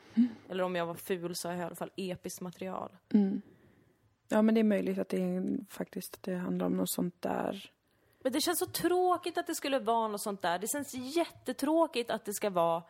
[0.49, 2.89] Eller om jag var ful så har jag i alla fall episkt material.
[4.29, 7.71] Ja men det är möjligt att det faktiskt det handlar om något sånt där.
[8.23, 10.59] Men det känns så tråkigt att det skulle vara något sånt där.
[10.59, 12.83] Det känns jättetråkigt att det ska vara,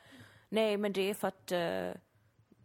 [0.50, 2.02] nej men det är för att, eh,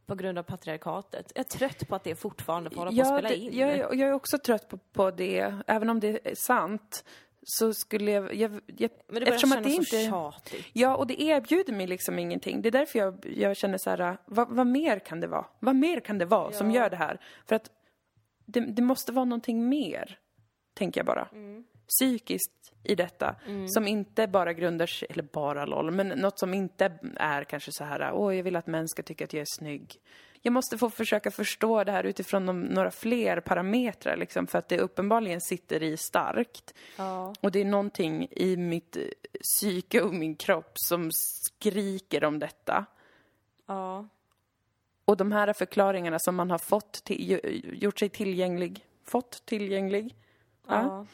[0.06, 1.32] på grund av patriarkatet.
[1.34, 3.58] Jag är trött på att det fortfarande får hålla på att spela det, in.
[3.58, 5.54] jag, jag är också trött på, på det.
[5.66, 7.04] Även om det är sant
[7.46, 8.34] så skulle jag...
[8.34, 10.66] jag, jag men det börjar eftersom kännas att det så inte, tjatigt.
[10.72, 12.62] Ja, och det erbjuder mig liksom ingenting.
[12.62, 15.46] Det är därför jag, jag känner så här, vad, vad mer kan det vara?
[15.58, 17.20] Vad mer kan det vara som gör det här?
[17.46, 17.70] För att
[18.44, 20.18] det, det måste vara någonting mer,
[20.74, 21.28] tänker jag bara.
[21.32, 21.64] Mm.
[21.88, 23.36] Psykiskt i detta,
[23.68, 27.84] som inte bara grundar sig, eller bara LOL, men något som inte är kanske så
[27.84, 30.00] här, åh, jag vill att män ska tycka att jag är snygg.
[30.46, 34.68] Jag måste få försöka förstå det här utifrån de, några fler parametrar, liksom, för att
[34.68, 36.74] det uppenbarligen sitter i starkt.
[36.96, 37.34] Ja.
[37.40, 39.02] Och det är någonting i mitt eh,
[39.42, 42.86] psyke och min kropp som skriker om detta.
[43.66, 44.08] Ja.
[45.04, 47.40] Och de här förklaringarna som man har fått, till,
[47.82, 50.14] gjort sig tillgänglig, fått tillgänglig,
[50.68, 50.82] ja.
[50.82, 51.06] ja.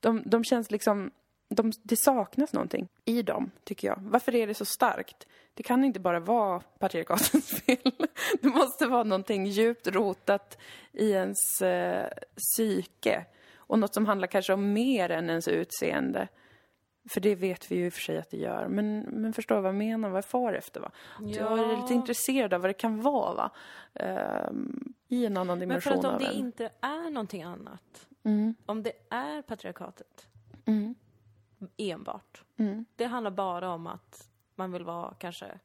[0.00, 1.10] de, de känns liksom,
[1.48, 3.98] de, det saknas någonting i dem, tycker jag.
[4.00, 5.26] Varför är det så starkt?
[5.54, 7.92] Det kan inte bara vara patriarkatens fel.
[8.40, 10.58] Det måste vara någonting djupt rotat
[10.92, 13.24] i ens eh, psyke.
[13.54, 16.28] Och något som handlar kanske om mer än ens utseende.
[17.08, 18.68] För det vet vi ju i och för sig att det gör.
[18.68, 20.90] Men, men förstår vad jag menar, vad jag far efter va?
[21.20, 23.50] Jag är lite intresserad av vad det kan vara va?
[23.94, 26.34] Ehm, I en annan Men dimension för att om det en.
[26.38, 28.54] inte är någonting annat, Mm.
[28.66, 30.28] om det är patriarkatet
[30.64, 30.94] Mm.
[31.76, 32.84] enbart, Mm.
[32.96, 35.58] det handlar bara om att man vill vara kanske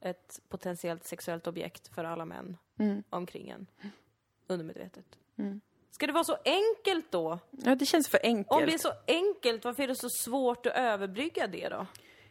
[0.00, 3.02] ett potentiellt sexuellt objekt för alla män Mm.
[3.10, 3.66] omkring en,
[4.46, 5.18] undermedvetet.
[5.36, 5.60] Mm.
[5.90, 7.38] Ska det vara så enkelt då?
[7.50, 8.50] Ja, det känns för enkelt.
[8.60, 11.86] Om det är så enkelt, varför är det så svårt att överbrygga det då?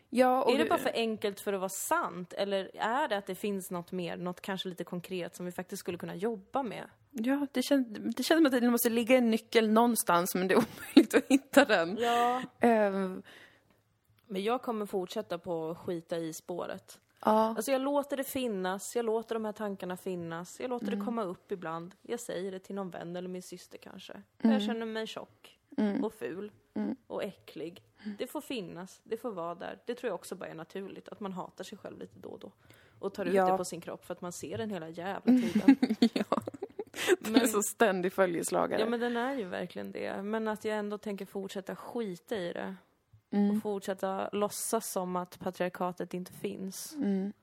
[0.09, 2.33] ja, är det bara för enkelt för att vara sant?
[2.33, 5.79] Eller är det att det finns något mer, något kanske lite konkret som vi faktiskt
[5.79, 6.89] skulle kunna jobba med?
[7.11, 10.53] Ja, det känns, det känns som att det måste ligga en nyckel någonstans, men det
[10.53, 10.57] är
[10.87, 11.97] omöjligt att hitta den.
[11.99, 12.41] Ja.
[12.59, 13.21] Ehm,
[14.27, 16.99] Men jag kommer fortsätta på att skita i spåret.
[17.25, 17.31] Ja.
[17.31, 21.23] Alltså jag låter det finnas, jag låter de här tankarna finnas, jag låter det komma
[21.23, 21.95] upp ibland.
[22.01, 24.21] Jag säger det till någon vän eller min syster kanske.
[24.41, 25.59] Jag känner mig tjock
[26.03, 26.51] och ful
[27.07, 27.83] och äcklig.
[28.17, 29.79] Det får finnas, det får vara där.
[29.85, 32.39] Det tror jag också bara är naturligt, att man hatar sig själv lite då och
[32.39, 32.51] då.
[32.99, 33.51] Och tar ut Ja.
[33.51, 35.75] det på sin kropp för att man ser den hela jävla tiden.
[36.13, 36.41] ja.
[37.19, 38.81] Det är så ständig följeslagare.
[38.81, 40.21] Ja men den är ju verkligen det.
[40.23, 42.75] Men att jag ändå tänker fortsätta skita i det.
[43.31, 43.55] Mm.
[43.55, 46.95] Och fortsätta låtsas som att patriarkatet inte finns.
[46.95, 47.33] Mm.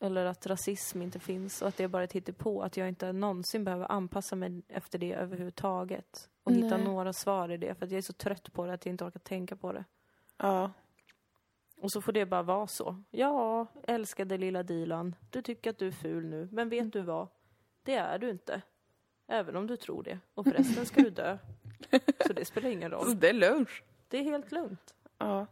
[0.00, 2.62] Eller att rasism inte finns och att det är bara ett hittepå.
[2.62, 6.28] Att jag inte någonsin behöver anpassa mig efter det överhuvudtaget.
[6.42, 6.84] Och hitta Nej.
[6.84, 7.74] några svar i det.
[7.74, 9.84] För att jag är så trött på det att jag inte orkar tänka på det.
[10.36, 10.70] Ja.
[11.80, 13.02] Och så får det bara vara så.
[13.10, 15.14] Ja, älskade lilla Dilan.
[15.30, 16.48] Du tycker att du är ful nu.
[16.52, 17.28] Men vet du vad?
[17.82, 18.62] Det är du inte.
[19.26, 20.18] Även om du tror det.
[20.34, 21.38] Och förresten ska du dö.
[22.26, 23.20] Så det spelar ingen roll.
[23.20, 23.82] det är lunch.
[24.08, 24.94] Det är helt lugnt.
[25.18, 25.46] Ja.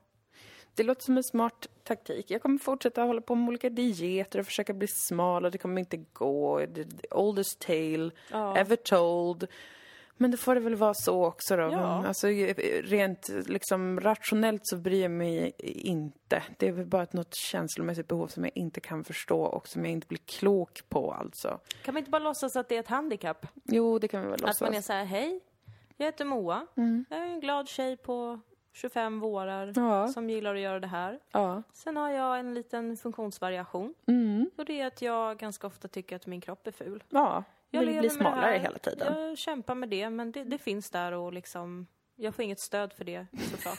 [0.74, 2.30] Det låter som en smart taktik.
[2.30, 5.80] Jag kommer fortsätta hålla på med olika dieter och försöka bli smal och det kommer
[5.80, 6.66] inte gå.
[6.74, 8.56] The oldest tale Ja.
[8.56, 9.46] ever told.
[10.16, 11.62] Men det får det väl vara så också då.
[11.62, 12.06] Ja.
[12.06, 12.26] Alltså,
[12.82, 16.42] rent liksom rationellt så bryr jag mig inte.
[16.58, 19.84] Det är väl bara ett något känslomässigt behov som jag inte kan förstå och som
[19.84, 21.60] jag inte blir klok på alltså.
[21.84, 23.46] Kan man inte bara låtsas att det är ett handikapp?
[23.64, 24.60] Jo, det kan vi väl Att låtsas.
[24.60, 25.40] man är så här, hej,
[26.02, 26.66] jag heter Moa.
[27.10, 28.40] Jag är en glad tjej på
[28.72, 30.08] 25 vårar Ja.
[30.08, 31.18] som gillar att göra det här.
[31.32, 31.62] Ja.
[31.72, 33.94] Sen har jag en liten funktionsvariation.
[34.06, 34.50] Mm.
[34.56, 37.04] Och det är att jag ganska ofta tycker att min kropp är ful.
[37.08, 37.44] Ja.
[37.70, 39.22] Jag Vill bli smalare hela tiden.
[39.28, 41.86] Jag kämpar med det, men det, det finns där och liksom...
[42.16, 43.76] Jag får inget stöd för det, såklart.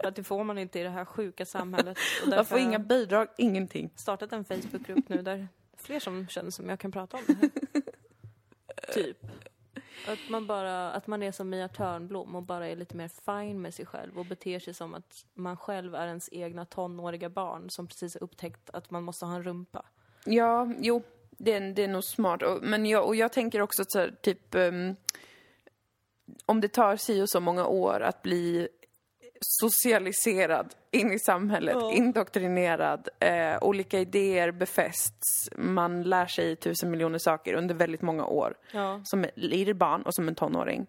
[0.00, 1.98] för att det får man inte i det här sjuka samhället.
[2.26, 3.90] Och Jag får har inga bidrag, ingenting.
[3.96, 7.82] startat en Facebookgrupp nu där fler som känner som jag kan prata om det här.
[8.94, 9.18] typ.
[10.06, 13.62] Att man bara, att man är som Mia Törnblom och bara är lite mer fine
[13.62, 17.70] med sig själv och beter sig som att man själv är ens egna tonåriga barn
[17.70, 19.84] som precis har upptäckt att man måste ha en rumpa.
[20.24, 22.42] Ja, jo, det är, det är nog smart.
[22.42, 24.54] Och, men jag, och jag tänker också så här, typ...
[24.54, 24.96] um,
[26.46, 28.68] om det tar si och så många år att bli
[29.40, 31.92] socialiserad in i samhället, Ja.
[31.92, 38.54] indoktrinerad, eh, olika idéer befästs, man lär sig tusen miljoner saker under väldigt många år.
[38.72, 39.00] Ja.
[39.04, 40.86] Som ett litet barn och som en tonåring.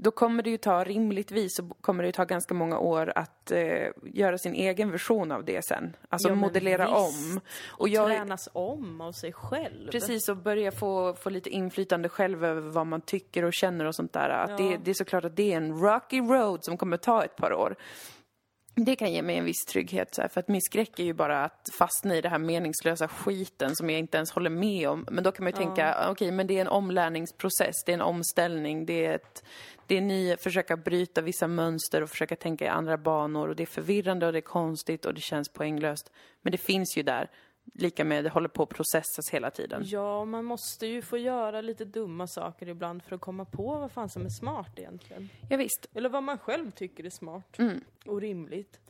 [0.00, 3.50] Då kommer det ju ta, rimligtvis, så kommer det ju ta ganska många år att
[3.50, 5.96] eh, göra sin egen version av det sen.
[6.08, 6.96] Alltså Ja, modellera visst.
[7.34, 7.40] om.
[7.68, 9.90] Och tränas om av sig själv.
[9.90, 13.94] Precis, och börja få, få lite inflytande själv över vad man tycker och känner och
[13.94, 14.28] sånt där.
[14.28, 17.36] Att det, det är såklart att det är en rocky road som kommer ta ett
[17.36, 17.76] par år.
[18.84, 21.12] Det kan ge mig en viss trygghet, så här, för att min skräck är ju
[21.12, 25.06] bara att fastna i det här meningslösa skiten som jag inte ens håller med om.
[25.10, 28.00] Men då kan man ju tänka, okej, men det är en omlärningsprocess, det är en
[28.00, 29.44] omställning, det är ett,
[29.86, 33.62] det är ni försöka bryta vissa mönster och försöka tänka i andra banor och det
[33.62, 36.12] är förvirrande och det är konstigt och det känns poänglöst.
[36.42, 37.30] Men det finns ju där,
[37.74, 39.82] lika med det håller på att processas hela tiden.
[39.86, 43.92] Ja, man måste ju få göra lite dumma saker ibland för att komma på vad
[43.92, 45.28] fan som är smart egentligen.
[45.50, 45.86] Ja, visst.
[45.94, 47.80] Eller vad man själv tycker är smart Mm.
[48.06, 48.80] och rimligt.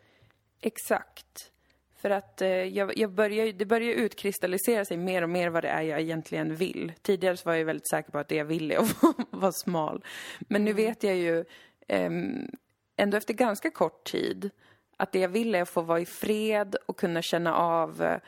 [0.61, 1.53] Exakt.
[1.97, 5.68] För att eh, jag, jag börjar, det börjar utkristallisera sig mer och mer vad det
[5.68, 6.93] är jag egentligen vill.
[7.03, 8.95] Tidigare så var jag väldigt säker på att det jag ville är att
[9.31, 10.05] vara smal.
[10.41, 11.45] Men nu vet jag ju
[11.89, 12.51] ehm,
[12.97, 14.51] ändå efter ganska kort tid
[14.97, 18.18] att det jag vill är att få vara i fred och kunna känna av eh,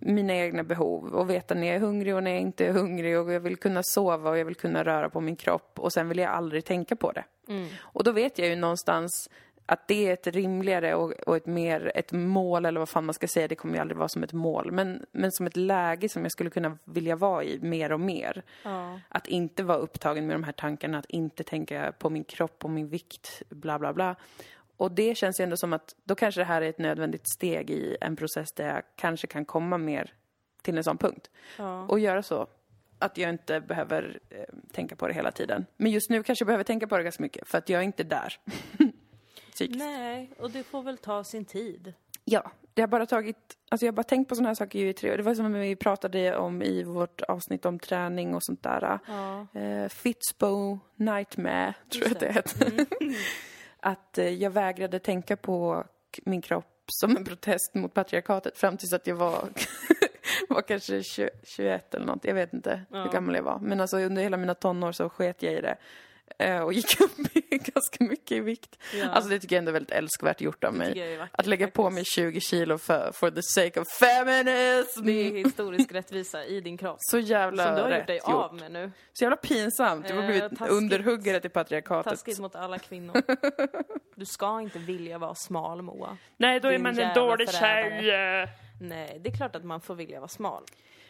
[0.00, 3.18] mina egna behov och veta när jag är hungrig och när jag inte är hungrig
[3.18, 6.08] och jag vill kunna sova och jag vill kunna röra på min kropp och sen
[6.08, 7.24] vill jag aldrig tänka på det.
[7.78, 9.30] Och då vet jag ju någonstans
[9.66, 13.14] att det är ett rimligare och, och ett mer, ett mål eller vad fan man
[13.14, 16.08] ska säga, det kommer ju aldrig vara som ett mål, men, men som ett läge
[16.08, 18.42] som jag skulle kunna vilja vara i mer och mer.
[18.62, 19.00] Ja.
[19.08, 22.70] Att inte vara upptagen med de här tankarna, att inte tänka på min kropp och
[22.70, 24.16] min vikt, bla bla bla.
[24.76, 27.70] Och det känns ju ändå som att då kanske det här är ett nödvändigt steg
[27.70, 30.14] i en process där jag kanske kan komma mer
[30.62, 31.30] till en sån punkt.
[31.58, 31.82] Ja.
[31.82, 32.46] Och göra så.
[32.98, 35.66] Att jag inte behöver eh, tänka på det hela tiden.
[35.76, 37.84] Men just nu kanske jag behöver tänka på det ganska mycket, för att jag är
[37.84, 38.40] inte där.
[39.52, 39.78] Psykiskt.
[39.78, 41.94] Nej, och det får väl ta sin tid.
[42.24, 43.36] Ja, det har bara tagit,
[43.68, 45.16] alltså jag har bara tänkt på sådana här saker i tre år.
[45.16, 48.98] Det var som vi pratade om i vårt avsnitt om träning och sånt där.
[49.06, 49.46] Ja.
[49.60, 52.86] Eh, Fitzbo Nightmare, tror jag att det heter.
[53.80, 55.84] Att eh, jag vägrade tänka på
[56.24, 59.48] min kropp som en protest mot patriarkatet fram tills att jag var,
[60.48, 62.24] var kanske 20, 21 eller något.
[62.24, 63.10] Jag vet inte hur Ja.
[63.12, 63.58] gammal jag var.
[63.58, 65.76] Men alltså under hela mina tonår så sket jag i det.
[66.38, 67.16] Eh, och gick upp
[67.50, 68.78] ganska mycket i vikt.
[68.94, 69.08] Ja.
[69.08, 71.00] Alltså det tycker jag ändå är väldigt älskvärt gjort av mig.
[71.00, 75.06] är vackert, Att lägga på mig 20 kilo för, for the sake of feminism.
[75.06, 76.96] Det är historisk rättvisa i din kropp.
[77.00, 78.28] Så jävla Som du har rätt gjort dig gjort.
[78.28, 78.92] av med nu.
[79.12, 80.08] Så jävla pinsamt.
[80.08, 80.70] Du har Eh, blivit taskigt.
[80.70, 82.12] underhuggare till patriarkatet.
[82.12, 83.22] Taskigt mot alla kvinnor.
[84.18, 86.16] Du ska inte vilja vara smal, Moa.
[86.36, 88.00] Nej, då är Din man en dålig förrädare.
[88.02, 88.48] tjej.
[88.80, 90.62] Nej, det är klart att man får vilja vara smal.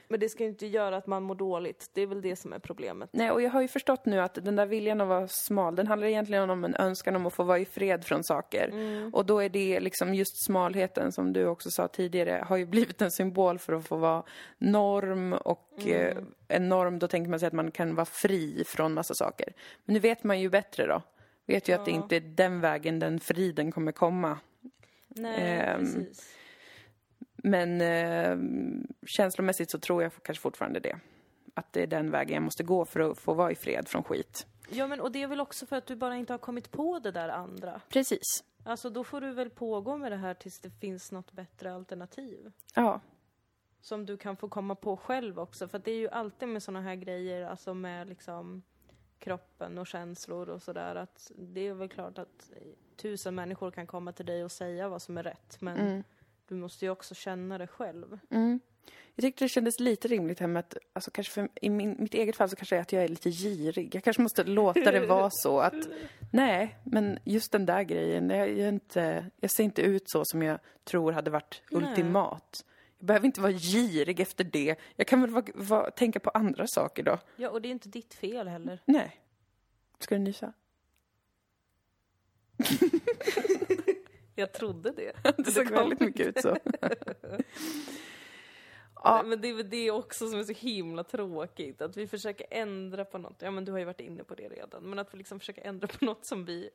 [0.08, 1.90] Men det ska ju inte göra att man mår dåligt.
[1.92, 3.10] Det är väl det som är problemet.
[3.12, 5.86] Nej, och jag har ju förstått nu att den där viljan att vara smal, den
[5.86, 8.72] handlar egentligen om en önskan om att få vara i fred från saker.
[9.12, 13.02] Och då är det liksom just smalheten, som du också sa tidigare, har ju blivit
[13.02, 14.22] en symbol för att få vara
[14.58, 16.16] norm och eh,
[16.48, 19.52] en norm, då tänker man sig att man kan vara fri från massa saker.
[19.84, 21.02] Men nu vet man ju bättre då.
[21.46, 21.96] Vet ju att det Ja.
[21.96, 24.38] inte är den vägen den friden kommer komma.
[25.08, 26.36] Nej, Ehm, precis.
[27.36, 28.38] Men eh,
[29.06, 30.98] känslomässigt så tror jag kanske fortfarande det.
[31.54, 34.02] Att det är den vägen jag måste gå för att få vara i fred från
[34.02, 34.46] skit.
[34.70, 36.98] Ja, men och det är väl också för att du bara inte har kommit på
[36.98, 37.80] det där andra.
[37.88, 38.44] Precis.
[38.64, 42.52] Alltså då får du väl pågå med det här tills det finns något bättre alternativ.
[42.74, 43.00] Ja.
[43.80, 45.68] Som du kan få komma på själv också.
[45.68, 48.62] För att det är ju alltid med såna här grejer, alltså med liksom
[49.18, 50.94] kroppen och känslor och sådär.
[50.94, 52.50] Att det är väl klart att
[52.96, 55.60] tusen människor kan komma till dig och säga vad som är rätt.
[55.60, 56.04] Men
[56.48, 58.18] du måste ju också känna det själv.
[59.18, 62.14] Jag tyckte det kändes lite rimligt här med att, alltså kanske för, i min, mitt
[62.14, 63.94] eget fall så kanske det är att jag är lite girig.
[63.94, 65.88] Jag kanske måste låta det vara så att,
[66.32, 70.42] nej, men just den där grejen, jag, jag, inte, jag ser inte ut så som
[70.42, 72.64] jag tror hade varit ultimat.
[72.98, 74.76] Jag behöver inte vara girig efter det.
[74.96, 77.18] Jag kan väl vara, vara, tänka på andra saker då.
[77.36, 78.82] Ja, och det är inte ditt fel heller.
[78.84, 79.20] Nej.
[79.98, 80.52] Ska du nysa?
[84.38, 85.12] Jag trodde det.
[85.36, 86.56] Det såg väldigt mycket ut så.
[89.04, 89.22] Ja.
[89.22, 93.04] Men det är väl det också som är så himla tråkigt, att vi försöker ändra
[93.04, 93.36] på något.
[93.42, 94.82] Ja men du har ju varit inne på det redan.
[94.82, 96.70] Men att vi liksom försöker ändra på något som vi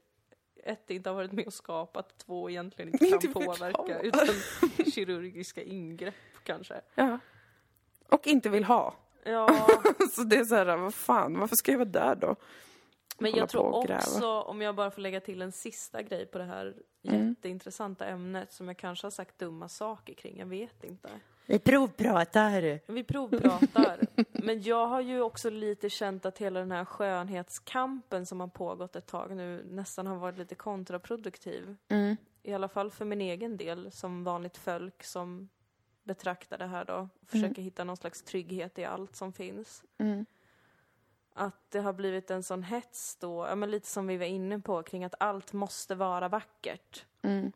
[0.64, 4.00] ett, inte har varit med och skapat, två, egentligen inte kan Inte påverka.
[4.00, 4.28] Utan
[4.92, 6.82] kirurgiska ingrepp kanske.
[6.96, 7.20] Ja.
[8.08, 8.96] Och inte vill ha.
[9.24, 9.68] Ja,
[10.12, 12.36] Så det är så här, vad fan, varför ska jag vara där då?
[13.22, 16.44] Men jag tror också, om jag bara får lägga till en sista grej på det
[16.44, 17.30] här Mm.
[17.30, 21.10] jätteintressanta ämnet som jag kanske har sagt dumma saker kring, jag vet inte.
[21.46, 22.80] Vi provpratar.
[22.92, 24.00] Vi provpratar.
[24.44, 28.96] Men jag har ju också lite känt att hela den här skönhetskampen som har pågått
[28.96, 31.76] ett tag nu nästan har varit lite kontraproduktiv.
[31.88, 32.18] Mm.
[32.44, 35.50] I alla fall för min egen del, som vanligt folk som
[36.04, 37.10] betraktar det här då.
[37.22, 39.84] och Försöker hitta någon slags trygghet i allt som finns.
[39.98, 40.26] Mm.
[41.34, 44.60] Att det har blivit en sån hets då, ja men lite som vi var inne
[44.60, 47.06] på, kring att allt måste vara vackert.
[47.22, 47.52] Mm.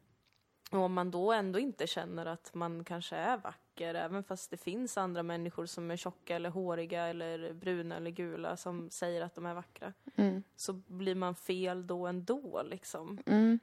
[0.71, 4.57] Och om man då ändå inte känner att man kanske är vacker, även fast det
[4.57, 9.36] finns andra människor som är tjocka eller håriga eller bruna eller gula som säger att
[9.36, 10.43] de är vackra, Mm.
[10.55, 13.19] så blir man fel då ändå liksom.
[13.26, 13.59] Mm.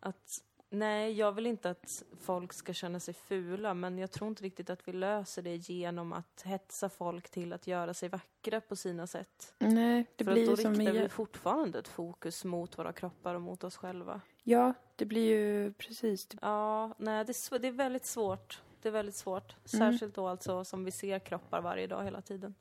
[0.00, 4.42] Att nej, jag vill inte att folk ska känna sig fula, men jag tror inte
[4.42, 8.76] riktigt att vi löser det genom att hetsa folk till att göra sig vackra på
[8.76, 9.54] sina sätt.
[9.58, 12.92] Nej, det För blir att ju då som riktar vi fortfarande ett fokus mot våra
[12.92, 14.20] kroppar och mot oss själva.
[14.42, 16.26] Ja, det blir ju precis.
[16.26, 18.62] Det- Ja, nej, det är, sv- det är väldigt svårt.
[18.82, 19.54] Det är väldigt svårt.
[19.74, 19.92] Mm.
[19.92, 22.54] Särskilt då alltså som vi ser kroppar varje dag hela tiden.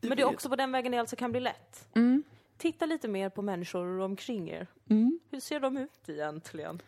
[0.00, 1.88] Men det är också på den vägen det alltså kan bli lätt.
[1.94, 2.22] Mm.
[2.56, 4.66] Titta lite mer på människor omkring er.
[4.90, 5.20] Mm.
[5.30, 6.82] Hur ser de ut egentligen?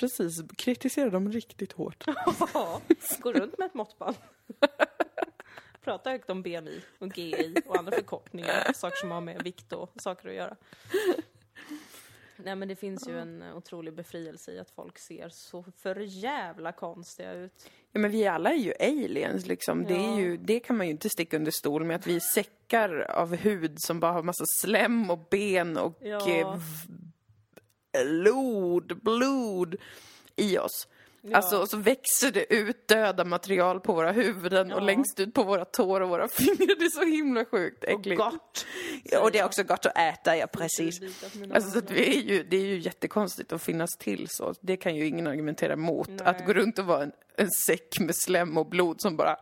[0.00, 2.04] Precis, kritisera dem riktigt hårt.
[2.54, 2.80] Ja,
[3.20, 4.16] Gå runt med ett måttband.
[5.84, 8.72] Prata högt om BMI och GI och andra förkortningar.
[8.74, 10.56] Saker som har med vikt och saker att göra.
[12.36, 16.72] Nej men det finns ju en otrolig befrielse i att folk ser så för jävla
[16.72, 17.70] konstiga ut.
[17.92, 19.84] Ja, men vi alla är ju aliens liksom.
[19.84, 20.20] Det, är Ja.
[20.20, 23.36] ju, det kan man ju inte sticka under stol med att vi är säckar av
[23.36, 26.60] hud som bara har massa slem och ben och Ja
[27.94, 29.76] lod, blod, blod
[30.36, 30.86] i oss.
[31.22, 31.36] Ja.
[31.36, 34.84] Alltså, och så växer det ut döda material på våra huvuden och Ja.
[34.84, 36.78] längst ut på våra tår och våra fingrar.
[36.78, 38.20] Det är så himla sjukt Och äckligt.
[38.20, 38.66] gott!
[39.04, 41.00] Ja, och det är också gott att äta, ja precis.
[41.54, 44.54] Alltså så att vi är ju, det är ju jättekonstigt att finnas till så.
[44.60, 46.08] Det kan ju ingen argumentera mot.
[46.08, 46.18] Nej.
[46.24, 49.36] Att gå runt och vara en, en säck med slem och blod som bara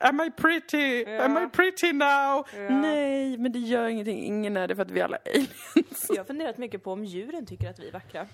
[0.00, 1.02] Am I pretty?
[1.02, 1.22] Ja.
[1.24, 2.46] Am I pretty now?
[2.70, 4.24] Nej, men det gör ingenting.
[4.24, 6.06] Ingen är det för att vi alla är aliens.
[6.08, 8.26] Jag har funderat mycket på om djuren tycker att vi är vackra.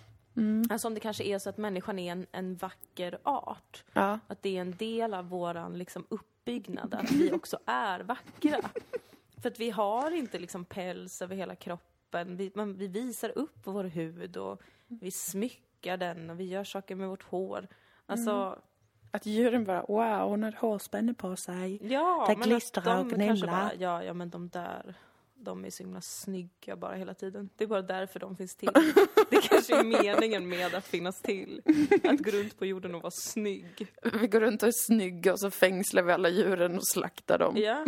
[0.70, 3.84] Alltså om det kanske är så att människan är en, en vacker art.
[3.92, 4.18] Ja.
[4.26, 8.60] Att det är en del av våran liksom, uppbyggnad, att vi också är vackra.
[9.42, 12.36] För att vi har inte liksom päls över hela kroppen.
[12.36, 16.94] Vi, man, vi visar upp vår hud och vi smyckar den och vi gör saker
[16.94, 17.68] med vårt hår.
[18.06, 18.58] Alltså,
[19.10, 21.92] Att djuren bara, wow, hon har hårspänne på sig.
[21.92, 23.06] ja, Det klistrar och
[23.40, 24.94] bara, ja, ja men de där,
[25.44, 27.48] de är så himla snygga bara hela tiden.
[27.56, 28.70] Det är bara därför de finns till.
[29.30, 31.62] Det kanske är meningen med att finnas till.
[32.04, 33.92] Att gå runt på jorden och vara snygg.
[34.20, 37.56] Vi går runt och är snygga och så fängslar vi alla djuren och slaktar dem.
[37.56, 37.84] Ja,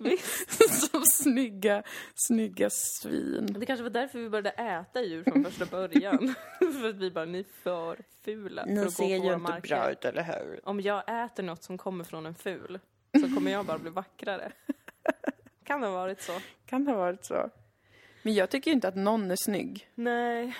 [0.00, 0.50] visst.
[0.90, 1.82] Som snygga,
[2.14, 3.56] snygga svin.
[3.60, 6.34] Det kanske var därför vi började äta djur från första början.
[6.58, 9.92] för att vi bara, ni är för fula för att gå på våra marker.
[9.92, 10.60] ut, eller hur?
[10.64, 12.78] Om jag äter något som kommer från en ful
[13.20, 14.52] så kommer jag bara bli vackrare.
[15.70, 16.32] Kan det ha varit så?
[16.66, 17.50] Kan ha varit så.
[18.22, 19.88] Men jag tycker inte att någon är snygg.
[19.94, 20.56] Nej,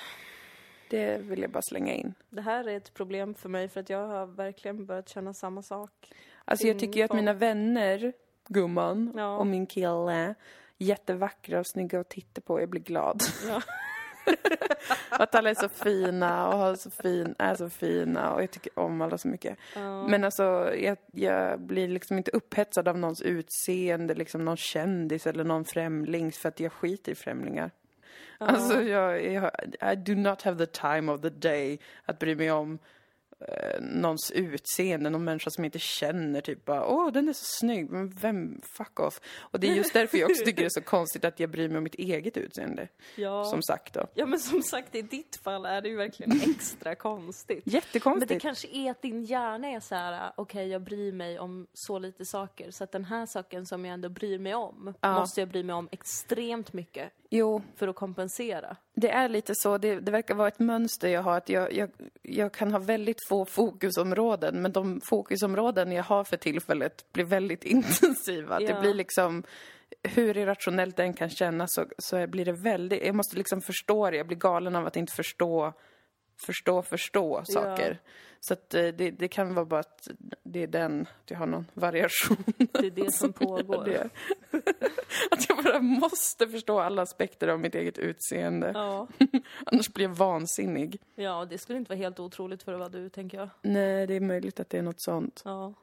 [0.90, 2.14] Det vill jag bara slänga in.
[2.30, 5.62] det här är ett problem för mig för att jag har verkligen börjat känna samma
[5.62, 6.12] sak.
[6.44, 8.12] Alltså jag tycker ju att mina vänner,
[8.48, 9.36] gumman Ja.
[9.36, 10.34] och min kille,
[10.78, 12.61] jättevackra och snygga att titta på.
[12.61, 13.22] Jag blir glad.
[13.48, 13.62] Ja.
[15.08, 18.78] att alla är så fina och har så fin, är så fina och jag tycker
[18.78, 19.58] om alla så mycket.
[20.08, 25.44] Men alltså, jag, jag blir liksom inte upphetsad av någons utseende, liksom någon kändis eller
[25.44, 27.70] någon främlings för att jag skiter i främlingar.
[28.38, 29.50] Alltså, jag, jag,
[29.92, 32.78] I do not have the time of the day att bry mig om
[33.49, 37.45] eh, någons utseende, någon människa som jag inte känner, typ bara åh den är så
[37.45, 39.20] snygg, men vem, fuck off.
[39.41, 41.68] Och det är just därför jag också tycker det är så konstigt att jag bryr
[41.68, 42.88] mig om mitt eget utseende.
[43.16, 43.45] Ja.
[43.45, 44.07] Som sagt då.
[44.14, 47.66] Ja men som sagt i ditt fall är det ju verkligen extra konstigt.
[47.66, 48.28] Men Jättekonstigt.
[48.28, 51.99] det kanske är att din hjärna är så här: okej jag bryr mig om så
[51.99, 55.49] lite saker så att den här saken som jag ändå bryr mig om måste jag
[55.49, 58.76] bry mig om extremt mycket Jo, för att kompensera.
[58.95, 59.78] det är lite så.
[59.78, 61.37] Det, det verkar vara ett mönster jag har.
[61.37, 61.91] Att jag, jag,
[62.22, 67.64] jag kan ha väldigt få fokusområden, men de fokusområden jag har för tillfället blir väldigt
[67.74, 68.61] intensiva.
[68.61, 68.74] Ja.
[68.74, 69.43] Det blir liksom,
[70.03, 74.16] hur irrationellt den kan kännas så, så blir det väldigt, jag måste liksom förstå det.
[74.16, 75.72] Jag blir galen av att inte förstå,
[76.47, 77.99] förstå, förstå saker.
[78.41, 80.09] Så att eh, det, det kan vara bara att
[80.43, 82.36] det är den, att jag har någon variation.
[82.57, 83.84] Det är det som pågår.
[83.84, 84.09] det.
[85.30, 88.70] Att jag bara måste förstå alla aspekter av mitt eget utseende.
[88.74, 89.09] Ja.
[89.66, 91.01] Annars blir jag vansinnig.
[91.14, 93.49] ja, det skulle inte vara helt otroligt för att vara du, tänker jag.
[93.62, 95.43] Nej, det är möjligt att det är något sånt.
[95.45, 95.74] Ja.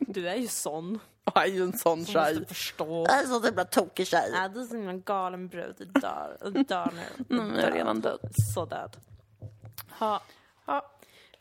[0.00, 0.98] Du är ju sån.
[1.24, 2.34] Jag är ju en sån Du tjej.
[2.34, 3.06] måste förstå.
[3.08, 4.28] Jag är så himla tokig tjej.
[4.32, 5.74] Nej, du är så himla galen brud.
[5.78, 6.36] Du dör.
[6.52, 7.24] Du dör nu.
[7.28, 8.18] Du jag är redan död.
[8.54, 8.96] Så död.
[9.98, 10.22] Ha.
[10.66, 10.84] Ha.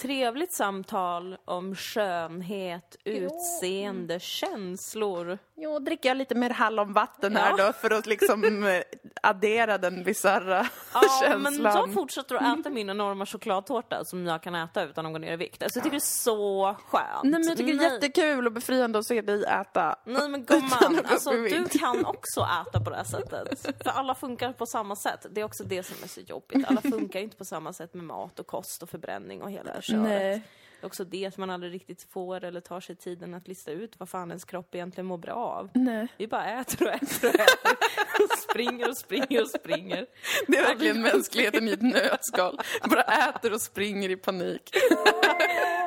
[0.02, 5.38] Trevligt samtal om skönhet, utseende, känslor.
[5.56, 7.66] Jo, dricker jag lite mer hallonvatten här Ja.
[7.68, 8.82] då för att liksom eh,
[9.24, 11.02] addera den bisarra Ja,
[11.38, 11.76] men känslan.
[11.76, 15.34] jag fortsätter att äta min enorma chokladtårta som jag kan äta utan att gå ner
[15.34, 15.64] i vikt.
[15.64, 17.24] Alltså, jag tycker det är så skönt.
[17.24, 17.94] Nej, men jag tycker det är Nej.
[17.94, 19.96] jättekul och befriande att se dig äta.
[20.06, 23.60] Nej men gumman, alltså du kan också äta på det här sättet.
[23.84, 25.26] För alla funkar på samma sätt.
[25.32, 26.68] Det är också det som är så jobbigt.
[26.68, 30.04] Alla funkar inte på samma sätt med mat och kost och förbränning och hela köret.
[30.04, 30.42] Nej.
[30.84, 34.10] Också det att man aldrig riktigt får eller tar sig tiden att lista ut vad
[34.10, 35.70] fan ens kropp egentligen mår bra av.
[35.74, 36.08] Nej.
[36.18, 37.78] Vi bara äter och äter och äter.
[38.24, 40.06] Och springer och springer och springer.
[40.48, 42.60] Det är verkligen mänskligheten i ett nötskal.
[42.90, 44.70] Bara äter och springer i panik.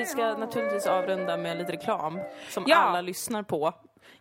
[0.00, 2.20] Vi ska naturligtvis avrunda med lite reklam
[2.50, 2.76] som Ja.
[2.76, 3.72] alla lyssnar på.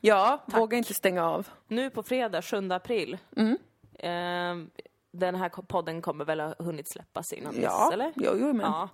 [0.02, 1.48] Ja, våga inte stänga av.
[1.68, 3.18] Nu på fredag, 7 april.
[3.38, 3.58] Mm.
[4.00, 4.68] Eh,
[5.12, 8.12] den här podden kommer väl ha hunnit släppas innan dess, Ja, eller?
[8.16, 8.72] jo, jo, men.
[8.72, 8.90] Ja.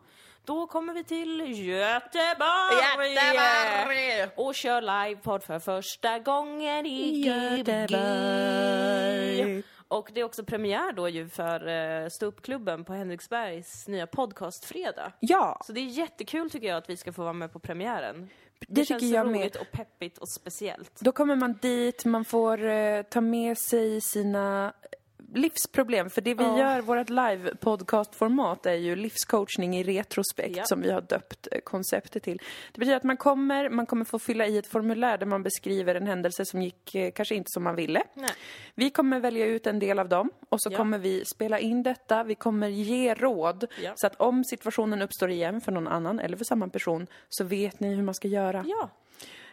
[0.45, 3.13] Då kommer vi till Göteborg!
[3.15, 4.29] Göteborg!
[4.35, 9.43] Och kör livepodd för första gången i Göteborg.
[9.43, 9.63] Gbg.
[9.87, 15.11] Och det är också premiär då ju för uh, ståuppklubben på Henriksbergs nya podcastfredag.
[15.19, 18.29] Ja, Så det är jättekul tycker jag att vi ska få vara med på premiären.
[18.59, 19.35] Det, det känns jag med.
[19.35, 20.99] roligt och peppigt och speciellt.
[20.99, 24.73] Då kommer man dit, man får eh, ta med sig sina
[25.35, 26.09] livsproblem.
[26.09, 26.59] För det vi Ja.
[26.59, 30.63] gör, vårt live-podcastformat är ju livscoachning i retrospekt Ja.
[30.65, 32.37] som vi har döpt eh, konceptet till.
[32.71, 35.95] Det betyder att man kommer, man kommer få fylla i ett formulär där man beskriver
[35.95, 38.03] en händelse som gick eh, kanske inte som man ville.
[38.13, 38.29] Nej.
[38.75, 40.77] Vi kommer välja ut en del av dem och så Ja.
[40.77, 42.23] kommer vi spela in detta.
[42.23, 43.91] Vi kommer ge råd Ja.
[43.95, 47.79] så att om situationen uppstår igen för någon annan eller för samma person så vet
[47.79, 48.65] ni hur man ska göra.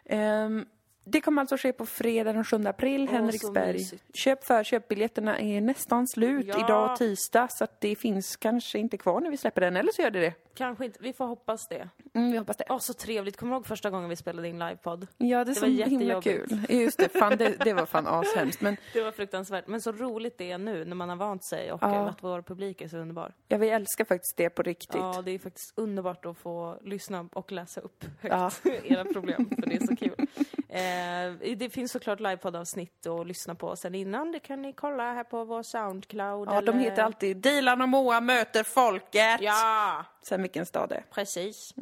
[0.05, 0.66] Ehm,
[1.05, 3.78] det kommer alltså ske på fredag den 7 april, så Henriksberg.
[4.14, 6.64] Köp för köpbiljetterna är nästan slut Ja.
[6.64, 10.03] idag tisdag så att det finns kanske inte kvar när vi släpper den, eller så
[10.03, 10.34] gör det det.
[10.55, 10.98] kanske inte.
[11.03, 11.88] Vi får hoppas det.
[12.14, 12.64] Mm, vi hoppas det.
[12.68, 13.36] Åh, så trevligt.
[13.36, 15.07] Kommer du ihåg första gången vi spelade in livepodd?
[15.18, 16.66] Ja, det det var himla kul.
[16.68, 18.61] Just det, fan det, det var fan ashemskt.
[18.61, 19.66] Men Det var fruktansvärt.
[19.66, 22.09] Men så roligt det är nu när man har vant sig och Ja.
[22.09, 23.32] att vår publik är så underbar.
[23.48, 24.94] ja, vi älskar faktiskt det på riktigt.
[24.94, 28.50] Ja, det är faktiskt underbart att få lyssna och läsa upp högt Ja.
[28.84, 30.26] era problem, för det är så kul.
[30.72, 34.32] Eh, det finns såklart livepoddavsnitt att lyssna på sen innan.
[34.32, 36.48] Det kan ni kolla här på vår Soundcloud.
[36.48, 36.78] Ja, de eller...
[36.78, 39.40] heter alltid Dilan och Moa möter folket.
[39.40, 41.04] Ja, Sen vilken stad det är.
[41.10, 41.74] precis.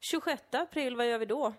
[0.00, 1.54] 26 april, vad gör vi då?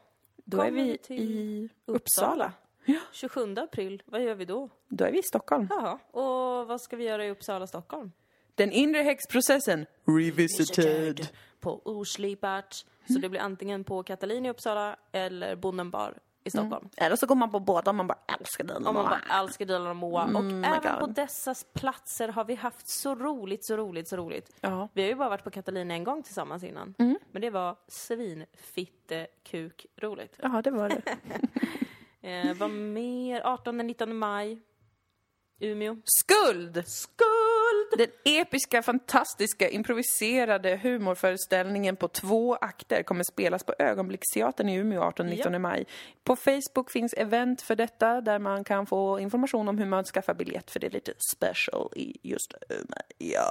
[0.45, 2.53] Då är Kommer vi vi i Uppsala.
[2.85, 3.01] Uppsala.
[3.11, 4.69] 27 april, vad gör vi då?
[4.87, 5.67] Då är vi i Stockholm.
[5.69, 8.11] Jaha, och vad ska vi göra i Uppsala, Stockholm?
[8.55, 11.27] Den inre häxprocessen revisited.
[11.59, 12.85] På Oslipat.
[13.07, 16.13] Så det blir antingen på Katalin i Uppsala eller Bonden bar
[16.43, 16.89] i Stockholm.
[16.97, 18.87] Eller så går man på båda och man bara älskar den.
[18.87, 20.23] Om man bara älskar Dilan och Moa.
[20.23, 24.51] och även på dessa platser har vi haft så roligt, så roligt, så roligt.
[24.61, 24.89] Ja.
[24.93, 26.93] Vi har ju bara varit på Katalin en gång tillsammans innan.
[27.31, 30.39] Men det var svinfitte kuk roligt.
[30.41, 31.01] Ja, det var det.
[32.25, 33.41] Eh, vad mer?
[33.41, 34.61] 18-19 maj.
[35.59, 35.97] Umeå.
[36.05, 36.87] Skuld!
[36.87, 37.42] Skuld!
[37.97, 45.53] Den episka, fantastiska, improviserade humorföreställningen på två akter kommer spelas på Ögonblicksteatern i Umeå 18-19
[45.53, 45.59] Ja.
[45.59, 45.85] maj.
[46.23, 50.33] På Facebook finns event för detta där man kan få information om hur man skaffar
[50.33, 53.43] biljett för det är lite special i just Umeå.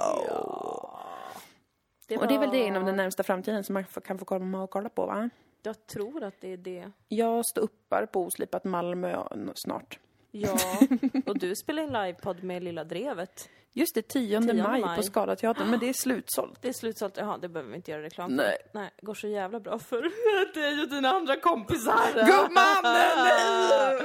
[2.07, 4.25] Det Och det är väl det var- inom den närmsta framtiden som man kan få
[4.25, 5.29] komma och kolla på va?
[5.65, 6.91] Jag tror att det är det.
[7.07, 9.23] Jag står uppar på Oslipat Malmö
[9.55, 9.99] snart.
[10.35, 10.57] Ja,
[11.25, 13.49] och du spelar in livepodd med Lilla Drevet.
[13.73, 14.97] Just det, 10, 10 maj, maj.
[14.97, 16.61] på Scalateatern, men det är slutsålt.
[16.61, 17.17] Det är slutsålt.
[17.17, 18.35] Jaha, det behöver vi inte göra reklam för.
[18.35, 18.57] Nej.
[18.71, 20.01] Nej, går så jävla bra för
[20.53, 22.13] dig och dina andra kompisar.
[22.13, 22.83] Gumman!
[22.83, 24.01] nej!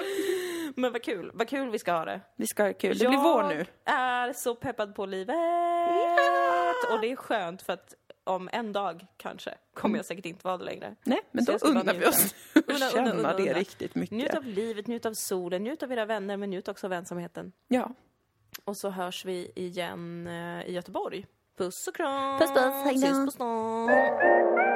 [0.77, 2.21] Men vad kul, vad kul vi ska ha det.
[2.37, 2.99] Vi ska ha kul.
[2.99, 3.67] Det blir vår nu.
[3.85, 5.37] Jag är så peppad på livet.
[6.93, 7.95] Och det är skönt för att
[8.29, 10.95] om en dag kanske kommer jag säkert inte vara det längre.
[11.05, 12.35] Nej, men Så då unnar vi oss
[12.69, 14.17] att känna unna, det riktigt mycket.
[14.17, 17.53] Njut av livet, njut av solen, njut av era vänner men njut också av ensamheten.
[17.69, 17.91] Ja.
[18.65, 21.27] Och så hörs vi igen eh, i Göteborg.
[21.57, 22.39] Puss och kram!
[22.39, 23.01] Puss, puss, hej då.
[23.01, 24.68] Ses på stan!